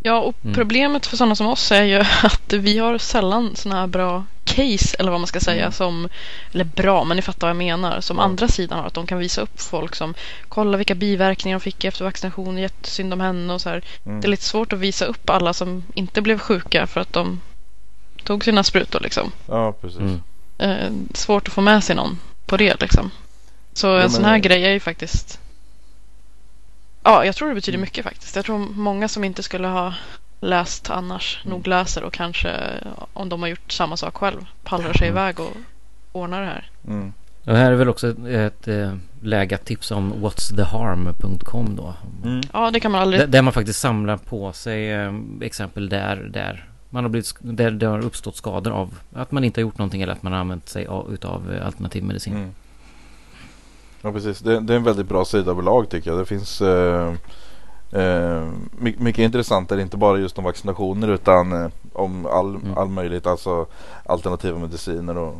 [0.00, 0.54] Ja, och Mm.
[0.54, 4.96] problemet för sådana som oss är ju att vi har sällan sådana här bra case,
[4.98, 5.72] eller vad man ska säga, Mm.
[5.72, 6.08] som,
[6.52, 8.22] eller bra, men ni fattar vad jag menar, som Ja.
[8.22, 8.86] andra sidan har.
[8.86, 10.14] Att de kan visa upp folk som,
[10.48, 13.82] kolla vilka biverkningar de fick efter vaccination, jättesynd om henne och så här.
[14.06, 14.20] Mm.
[14.20, 17.40] Det är lite svårt att visa upp alla som inte blev sjuka för att de
[18.24, 19.32] tog sina sprutor liksom.
[19.46, 19.98] Ja precis.
[20.00, 20.20] Mm.
[20.58, 23.10] Eh, svårt att få med sig någon på det liksom.
[23.72, 25.40] Så en men- sån här grej är ju faktiskt
[27.02, 27.84] Ja, jag tror det betyder Mm.
[27.84, 28.36] mycket faktiskt.
[28.36, 29.94] Jag tror många som inte skulle ha
[30.40, 31.56] läst annars Mm.
[31.56, 32.60] nog läser och kanske
[33.12, 35.18] om de har gjort samma sak själv pallar sig Mm.
[35.18, 35.52] iväg och
[36.12, 36.70] ordnar det här.
[36.88, 37.12] Mm.
[37.46, 41.94] Och här är väl också ett, ett eh, läge att tipsa om whatstheharm.com då.
[42.24, 42.40] Mm.
[42.52, 43.20] Ja, det kan man aldrig...
[43.22, 47.70] Där, där man faktiskt samlar på sig eh, exempel där, där man har blivit, där
[47.70, 50.40] det har uppstått skador av att man inte har gjort någonting eller att man har
[50.40, 52.54] använt sig av, utav eh, alternativ medicin.
[54.02, 56.18] Ja precis, det, det är en väldigt bra sida överlag tycker jag.
[56.20, 57.14] Det finns eh,
[57.92, 58.48] eh,
[58.78, 62.78] my, mycket intressant är inte bara just om vaccinationer utan eh, om all, Mm.
[62.78, 63.66] all möjligt, alltså
[64.06, 65.34] alternativa mediciner och,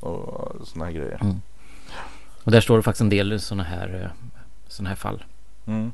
[0.00, 1.18] och sådana här grejer.
[1.22, 1.40] Mm.
[2.44, 4.26] Och där står det faktiskt en del sådana här, eh,
[4.68, 5.24] såna här fall.
[5.66, 5.92] Mm.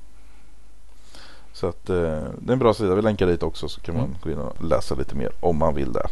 [1.52, 1.96] Så att eh,
[2.38, 4.16] det är en bra sida, vi länkar dit också så kan man Mm.
[4.22, 6.06] gå in och läsa lite mer om man vill det.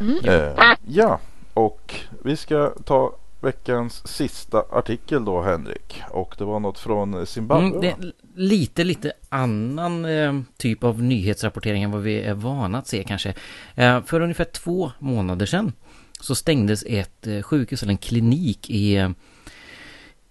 [0.00, 0.18] Mm.
[0.24, 1.18] Eh, ja,
[1.54, 6.02] och vi ska ta veckans sista artikel då Henrik.
[6.10, 7.66] Och det var något från Zimbabwe.
[7.66, 7.96] Mm, det va?
[7.98, 13.04] är lite, lite annan eh, typ av nyhetsrapportering än vad vi är vana att se
[13.04, 13.34] kanske.
[13.74, 15.72] Eh, för ungefär två månader sedan
[16.20, 19.14] så stängdes ett eh, sjukhus eller en klinik i,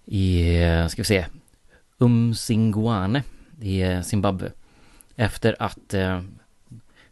[0.04, 1.26] i eh, ska vi se,
[1.98, 3.22] Umsingwane
[3.60, 4.52] i eh, Zimbabwe.
[5.16, 6.22] Efter att eh,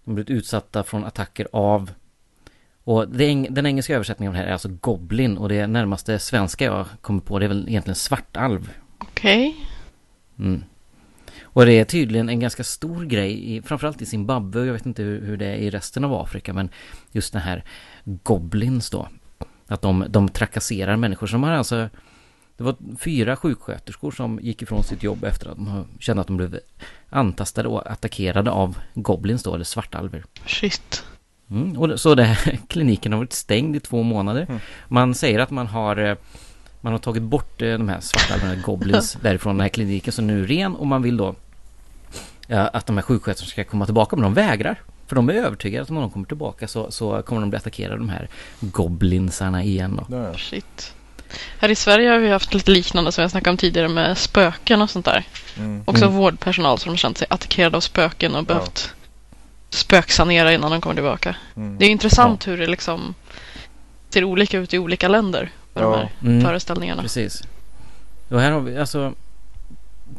[0.05, 1.91] de blivit utsatta från attacker av
[2.87, 6.64] och det, den engelska översättningen av det här är alltså Goblin och det närmaste svenska
[6.64, 8.72] jag kommer på det är väl egentligen svartalv.
[8.99, 9.57] Okej.
[10.39, 10.64] Mm.
[11.43, 15.03] Och det är tydligen en ganska stor grej, i, framförallt i Zimbabwe, jag vet inte
[15.03, 16.68] hur, hur det är i resten av Afrika, men
[17.12, 17.64] just den här
[18.05, 19.09] Goblins då.
[19.66, 21.89] Att de, de trakasserar människor som har alltså
[22.57, 26.37] Det var fyra sjuksköterskor som gick ifrån sitt jobb efter att de kände att de
[26.37, 26.59] blev
[27.09, 30.24] antastade och attackerade av Goblins då, eller svartalver.
[30.47, 31.05] Shit.
[31.51, 34.47] Mm, och så det här kliniken har varit stängd i två månader.
[34.49, 34.61] Mm.
[34.89, 36.17] Man säger att man har eh,
[36.81, 40.43] man har tagit bort eh, de här svartalverna, goblins, därifrån den här kliniken som nu
[40.43, 41.35] är ren och man vill då
[42.47, 44.81] ja, att de här sjuksköterskorna ska komma tillbaka men de vägrar.
[45.07, 47.97] För de är övertygade att om de kommer tillbaka så, så kommer de bli attackerade
[47.97, 48.29] de här
[48.61, 50.35] goblinsarna igen ja.
[50.37, 50.95] Shit.
[51.59, 54.83] Här i Sverige har vi haft lite liknande som jag snackade om tidigare med spöken
[54.83, 55.25] och sånt där.
[55.59, 55.83] Mm.
[55.85, 56.17] Också Mm.
[56.17, 58.95] vårdpersonal som har känt sig attackerade av spöken och behövt
[59.77, 61.37] spöksanera innan de kommer tillbaka.
[61.57, 61.79] Mm.
[61.79, 63.14] Det är intressant hur det liksom
[64.11, 65.91] ser olika ut i olika länder med Ja.
[65.91, 66.45] de här Mm.
[66.45, 67.03] föreställningarna.
[67.03, 67.43] Precis.
[68.29, 69.12] Och här har vi alltså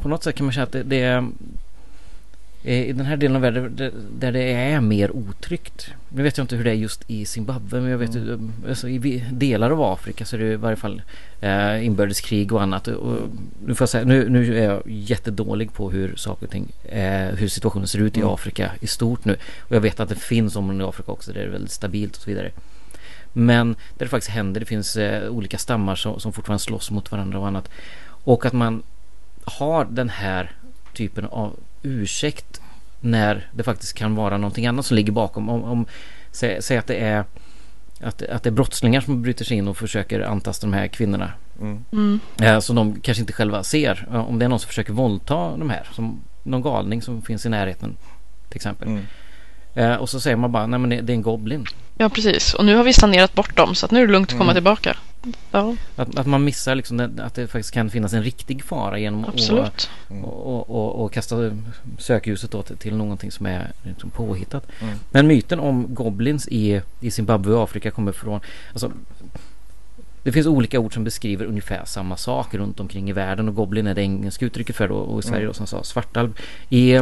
[0.02, 1.28] På något sätt kan man säga att det, det är
[2.68, 3.76] I den här delen av världen
[4.20, 5.92] där- det är mer otryggt.
[6.10, 8.40] Nu vet jag inte hur det är just i Zimbabwe men jag vet ju
[8.70, 11.02] alltså, I delar av Afrika så är det i varje fall
[11.42, 12.88] eh, inbördeskrig och annat.
[12.88, 13.18] Och,
[13.66, 17.36] nu får jag säga nu, nu är jag jättedålig på hur saker och ting eh,
[17.36, 18.34] Hur situationen ser ut i Mm.
[18.34, 19.36] Afrika i stort nu.
[19.60, 22.16] Och jag vet att det finns områden i Afrika också där det är väldigt stabilt
[22.16, 22.52] och så vidare.
[23.34, 27.12] Men där det faktiskt händer, det finns eh, olika stammar som, som fortfarande slåss mot
[27.12, 27.70] varandra och annat.
[28.24, 28.84] Och att man
[29.44, 30.52] har den här
[30.94, 32.62] typen av ursäkt
[33.00, 35.50] när det faktiskt kan vara någonting annat som ligger bakom.
[35.50, 35.86] Om, om
[36.32, 37.24] säg, säg att det är
[38.02, 41.32] att, att det är brottslingar som bryter sig in och försöker antasta de här kvinnorna.
[41.62, 41.86] Mm.
[41.92, 42.20] Mm.
[42.42, 44.08] Eh, som de kanske inte själva ser.
[44.12, 45.88] Ja, Om det är någon som försöker våldta de här.
[45.94, 47.98] Som någon galning som finns i närheten.
[48.50, 48.88] Till exempel.
[48.88, 49.06] Mm.
[49.78, 51.66] Eh, och så säger man bara, nej men det, det är en goblin.
[51.98, 52.54] Ja, precis.
[52.54, 54.44] Och nu har vi sanerat bort dem så att nu är det lugnt att komma
[54.52, 54.56] Mm.
[54.56, 54.98] tillbaka.
[55.52, 59.00] Ja, Att, att man missar liksom den, att det faktiskt kan finnas en riktig fara
[59.00, 59.90] genom att absolut.
[60.24, 61.52] och, och, och, och kasta
[61.98, 64.68] sökljuset då till, till någonting som är liksom påhittat.
[64.82, 64.94] Mm.
[65.12, 68.40] Men myten om goblins i, i Zimbabwe och Afrika kommer från
[68.72, 68.92] alltså,
[70.24, 73.88] det finns olika ord som beskriver ungefär samma sak runt omkring i världen och goblin
[73.88, 75.48] är det engelska uttrycket för det och i Sverige Mm.
[75.48, 76.34] då som sa svartalv.
[76.70, 77.00] I,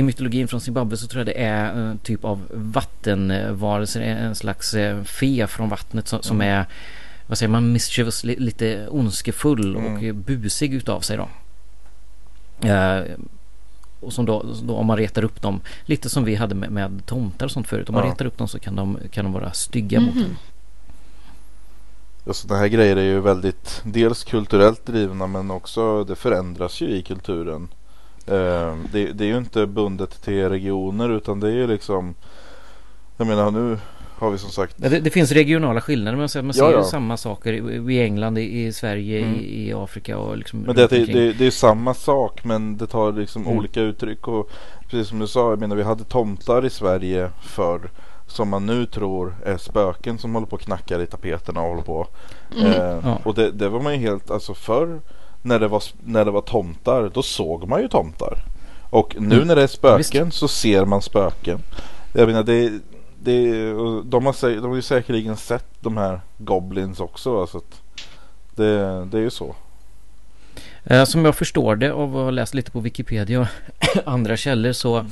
[0.00, 4.74] I mytologin från Zimbabwe så tror jag det är en typ av vattenvarelser, en slags
[4.74, 6.48] eh, fe från vattnet som, som Mm.
[6.60, 6.66] är
[7.26, 10.22] vad säger man, mischievous, li, lite ondskefull och Mm.
[10.22, 11.28] busig utav sig då.
[12.68, 13.02] Eh,
[14.00, 17.06] och som då, då om man retar upp dem, lite som vi hade med, med
[17.06, 17.88] tomtar och sånt förut.
[17.88, 18.10] Om man Ja.
[18.12, 20.24] retar upp dem så kan de, kan de vara stygga mot Mhm.
[20.24, 20.36] en.
[22.24, 26.86] Ja, sådana här grejer är ju väldigt dels kulturellt drivna men också det förändras ju
[26.90, 27.68] i kulturen.
[28.26, 32.14] Eh, det, det är ju inte bundet till regioner utan det är ju liksom
[33.16, 33.78] Jag menar nu
[34.18, 36.76] har vi som sagt Det, det finns regionala skillnader man ser, man ser Ja, ju
[36.76, 36.84] ja.
[36.84, 39.34] samma saker i, i England, i, i Sverige, Mm.
[39.34, 42.86] i, i Afrika och liksom Men det, det, det, det är samma sak men det
[42.86, 43.58] tar liksom Mm.
[43.58, 44.50] olika uttryck och
[44.88, 47.90] precis som du sa, jag menar vi hade tomtar i Sverige förr
[48.26, 51.82] som man nu tror är spöken som håller på och knackar i tapeterna och håller
[51.82, 52.06] på.
[52.56, 52.72] Mm.
[52.72, 53.18] Eh, Ja.
[53.24, 55.00] Och det, det var man ju helt, alltså förr
[55.42, 58.38] när det, var, när det var tomtar då såg man ju tomtar.
[58.90, 59.48] Och nu Mm.
[59.48, 61.58] när det är spöken så ser man spöken.
[62.14, 62.72] Jag menar det,
[63.22, 63.70] det
[64.04, 67.40] de, har, de har ju säkerligen sett de här goblins också.
[67.40, 67.82] Alltså att
[68.56, 69.54] det, det är ju så.
[70.84, 73.46] Eh, Som jag förstår det av att ha läst lite på Wikipedia och
[74.04, 75.06] andra källor så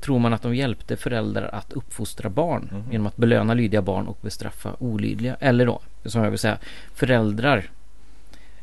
[0.00, 2.92] tror man att de hjälpte föräldrar att uppfostra barn Mhm.
[2.92, 5.36] genom att belöna lydiga barn och bestraffa olydliga.
[5.40, 6.58] Eller då, som jag vill säga,
[6.94, 7.70] föräldrar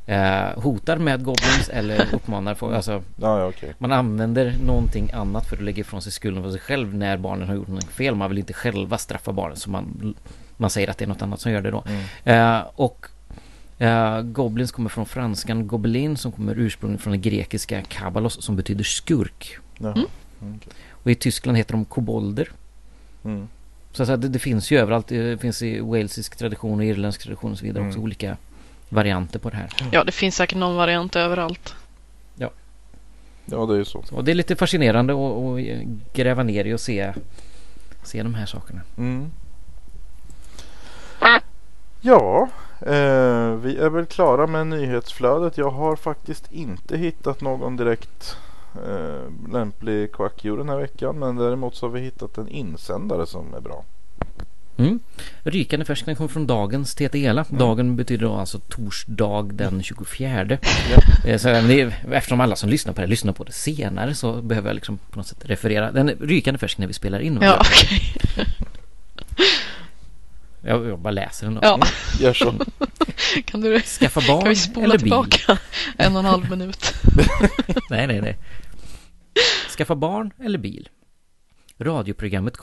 [0.07, 2.75] eh, hotar med goblins eller uppmanar folk.
[2.75, 2.91] Alltså,
[3.21, 3.73] Ja, ja okej.
[3.77, 7.47] man använder någonting annat för att lägga ifrån sig skulden för sig själv när barnen
[7.47, 8.15] har gjort något fel.
[8.15, 10.15] Man vill inte själva straffa barnen så man,
[10.57, 11.83] man säger att det är något annat som gör det då.
[11.87, 12.55] Mm.
[12.57, 13.05] Eh, och
[13.77, 18.83] eh, Goblins kommer från franskan gobelin som kommer ursprungligen från det grekiska kabalos som betyder
[18.83, 19.57] skurk.
[19.77, 19.91] Jaha.
[20.41, 20.55] Mm.
[20.57, 20.73] Okej.
[20.91, 22.51] Och i Tyskland heter de kobolder.
[23.25, 23.47] Mm.
[23.91, 25.07] Så det, det finns ju överallt.
[25.07, 27.89] Det finns i walesisk tradition och irländsk tradition och så vidare Mm.
[27.89, 28.37] också olika
[28.89, 29.69] varianter på det här.
[29.91, 31.75] Ja, det finns säkert någon variant överallt.
[33.49, 34.03] Ja, det är ju så.
[34.11, 37.13] Och det är lite fascinerande att att gräva ner i och se,
[38.03, 38.81] se de här sakerna.
[38.97, 39.31] Mm.
[42.01, 42.49] Ja,
[42.81, 45.57] eh, vi är väl klara med nyhetsflödet.
[45.57, 48.37] Jag har faktiskt inte hittat någon direkt
[48.87, 51.19] eh, lämplig quackio den här veckan.
[51.19, 53.83] Men däremot så har vi hittat en insändare som är bra.
[54.77, 54.99] Mm.
[55.43, 57.45] Rykande färsk den kommer från dagens TTELA.
[57.49, 60.57] Dagen betyder då alltså torsdag den 24.
[61.25, 64.41] Eh, Så även det, eftersom alla som lyssnar på det lyssnar på det senare så
[64.41, 65.91] behöver jag liksom på något sätt referera.
[65.91, 67.39] Den är rykande färsk när vi spelar in.
[67.41, 68.01] Ja, okej.
[70.61, 71.59] Jag, jag bara läser den då.
[71.63, 71.79] Ja,
[72.19, 72.53] Gör så.
[73.45, 75.01] kan du Skaffa kan barn vi spola eller bil?
[75.01, 75.57] tillbaka
[75.97, 76.93] en och en halv minut?
[77.89, 78.37] Nej, nej, nej.
[79.77, 80.89] Skaffa barn eller bil?
[81.77, 82.57] Radioprogrammet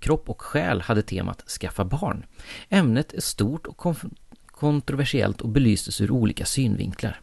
[0.00, 2.24] Kropp och, själ hade temat Skaffa barn.
[2.68, 3.96] Ämnet är stort och
[4.46, 7.20] kontroversiellt och belystes ur olika synvinklar.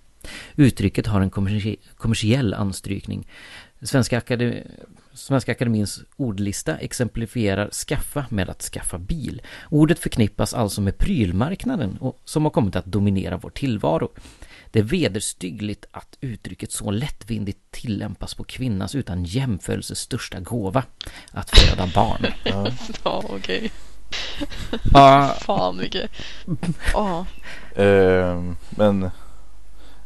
[0.56, 3.28] Uttrycket har en kommersie- kommersiell anstrykning.
[3.82, 4.64] Svenska, Akademi
[5.14, 9.42] Svenska Akademins ordlista exemplifierar skaffa med att skaffa bil.
[9.70, 14.12] Ordet förknippas alltså med prylmarknaden och som har kommit att dominera vår tillvaro.
[14.76, 20.84] Det är vederstyggligt att uttrycket så lättvindigt tillämpas på kvinnans utan jämförelse största gåva,
[21.32, 22.26] att föda barn.
[23.04, 23.72] Ja, okej.
[24.94, 26.12] Ja, Fan vilket...
[26.94, 27.26] Ja,
[27.76, 29.10] Eh, men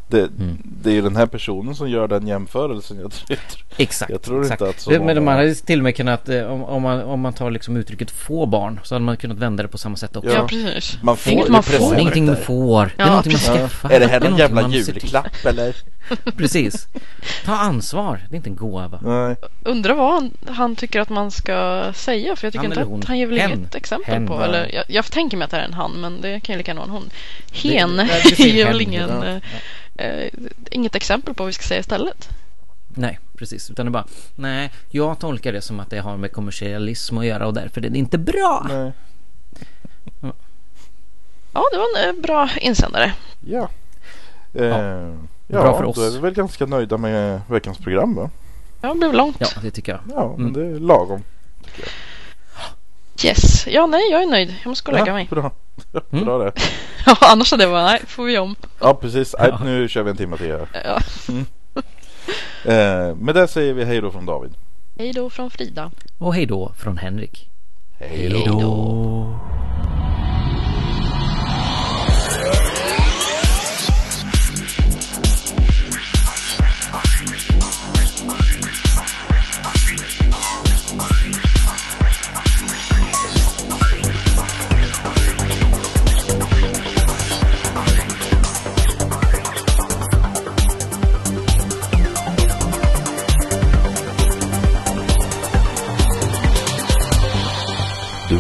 [0.10, 0.58] det, Mm.
[0.64, 3.00] det är ju den här personen som gör den jämförelsen.
[3.02, 3.38] Jag tror,
[3.78, 4.12] exakt.
[4.12, 4.62] jag tror exakt.
[4.62, 6.82] inte att så Det- Men många- man hade till och med kunnat, eh, om, om,
[6.82, 9.78] man, om man tar liksom uttrycket få barn, så hade man kunnat vända det på
[9.78, 10.30] samma sätt också.
[10.30, 10.48] ja.
[10.48, 10.98] Precis.
[11.04, 11.90] Man Det är får inget man får.
[11.92, 13.90] Det är ingenting man får, det är någonting man skaffar.
[13.90, 15.76] Är det här är någon jävla julklapp eller?
[16.38, 16.88] Precis.
[17.46, 19.00] Ta ansvar, det är inte en gåva.
[19.04, 19.36] Nej.
[19.64, 23.06] Undrar vad han, han tycker att man ska säga för jag tycker Han inte att
[23.06, 23.52] han ger väl Hen.
[23.52, 24.44] inget exempel Hen, på.
[24.44, 26.72] Eller, jag, jag tänker mig att det är en han men det kan ju lika
[26.72, 27.10] gärna vara en hon.
[27.72, 29.40] Hen Det- ser ger väl ingen, ja.
[30.00, 30.30] Eh,
[30.72, 32.30] inget exempel på vad vi ska säga istället.
[32.88, 33.72] Nej, precis.
[33.72, 37.26] Utan det är bara, nej, jag tolkar det som att det har med kommersialism att
[37.26, 38.66] göra och därför är det inte bra.
[38.70, 38.92] Nej.
[41.54, 43.14] Ja, det var en eh, bra insändare.
[43.48, 43.70] Ja.
[44.54, 45.96] Eh, ja, Bra för oss.
[45.96, 48.30] då är vi väl ganska nöjda med veckans program va?
[48.82, 49.38] Ja, det blev långt.
[49.40, 50.02] Ja, det tycker jag.
[50.16, 50.54] Ja, men Mm.
[50.54, 51.24] det är lagom.
[53.26, 53.68] Yes.
[53.68, 54.56] Ja, nej, jag är nöjd.
[54.64, 55.28] Jag måste gå och lägga ja, mig.
[55.30, 55.52] Bra.
[56.12, 56.26] Mm.
[56.26, 56.52] bra det.
[57.06, 58.56] Ja, annars hade jag bara, nej, får vi om.
[58.80, 59.36] Ja, precis.
[59.40, 59.60] Nej, Ja.
[59.64, 60.68] nu kör vi en timme till här.
[60.86, 61.00] Ja.
[62.66, 64.54] Eh, med det säger vi hej då från David.
[64.98, 65.92] Hej då från Frida.
[66.18, 67.50] Och hej då från Henrik.
[68.00, 68.60] Hej då.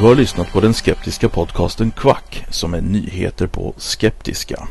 [0.08, 4.68] Har lyssnat på den skeptiska podcasten Quack som är nyheter på skeptiska.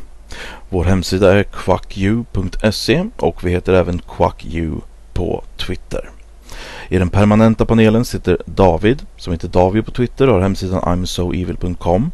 [0.69, 4.71] Vår hemsida är quacku.se och vi heter även quacku
[5.13, 6.11] på Twitter.
[6.89, 12.11] I den permanenta panelen sitter David, som heter David på Twitter och har hemsidan imsoevil.com.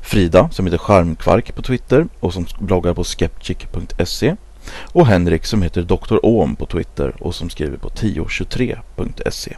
[0.00, 4.36] Frida, som heter Charmkvark på Twitter och som bloggar på skeptic.se.
[4.82, 6.18] Och Henrik, som heter Dr.
[6.22, 9.56] Ohm på Twitter och som skriver på 1023.se.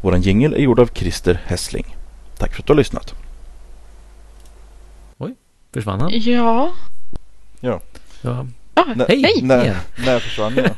[0.00, 1.96] Vår jingel är gjord av Christer Hessling.
[2.40, 3.14] Tack för att du har lyssnat.
[5.18, 5.34] Oj,
[5.72, 6.10] försvann han?
[6.12, 6.72] Ja.
[7.60, 7.80] Ja.
[8.22, 8.46] Ja.
[8.74, 9.22] Ah, Hej!
[9.22, 9.42] hej!
[9.42, 10.70] När, när försvann jag?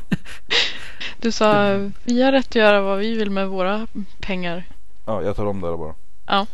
[1.21, 3.87] Du sa vi har rätt att göra vad vi vill med våra
[4.19, 4.63] pengar.
[5.05, 5.95] Ja, jag tar om det där bara.
[6.27, 6.47] Ja.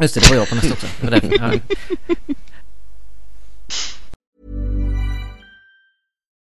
[0.00, 0.86] Just det, det var jag på nästa också.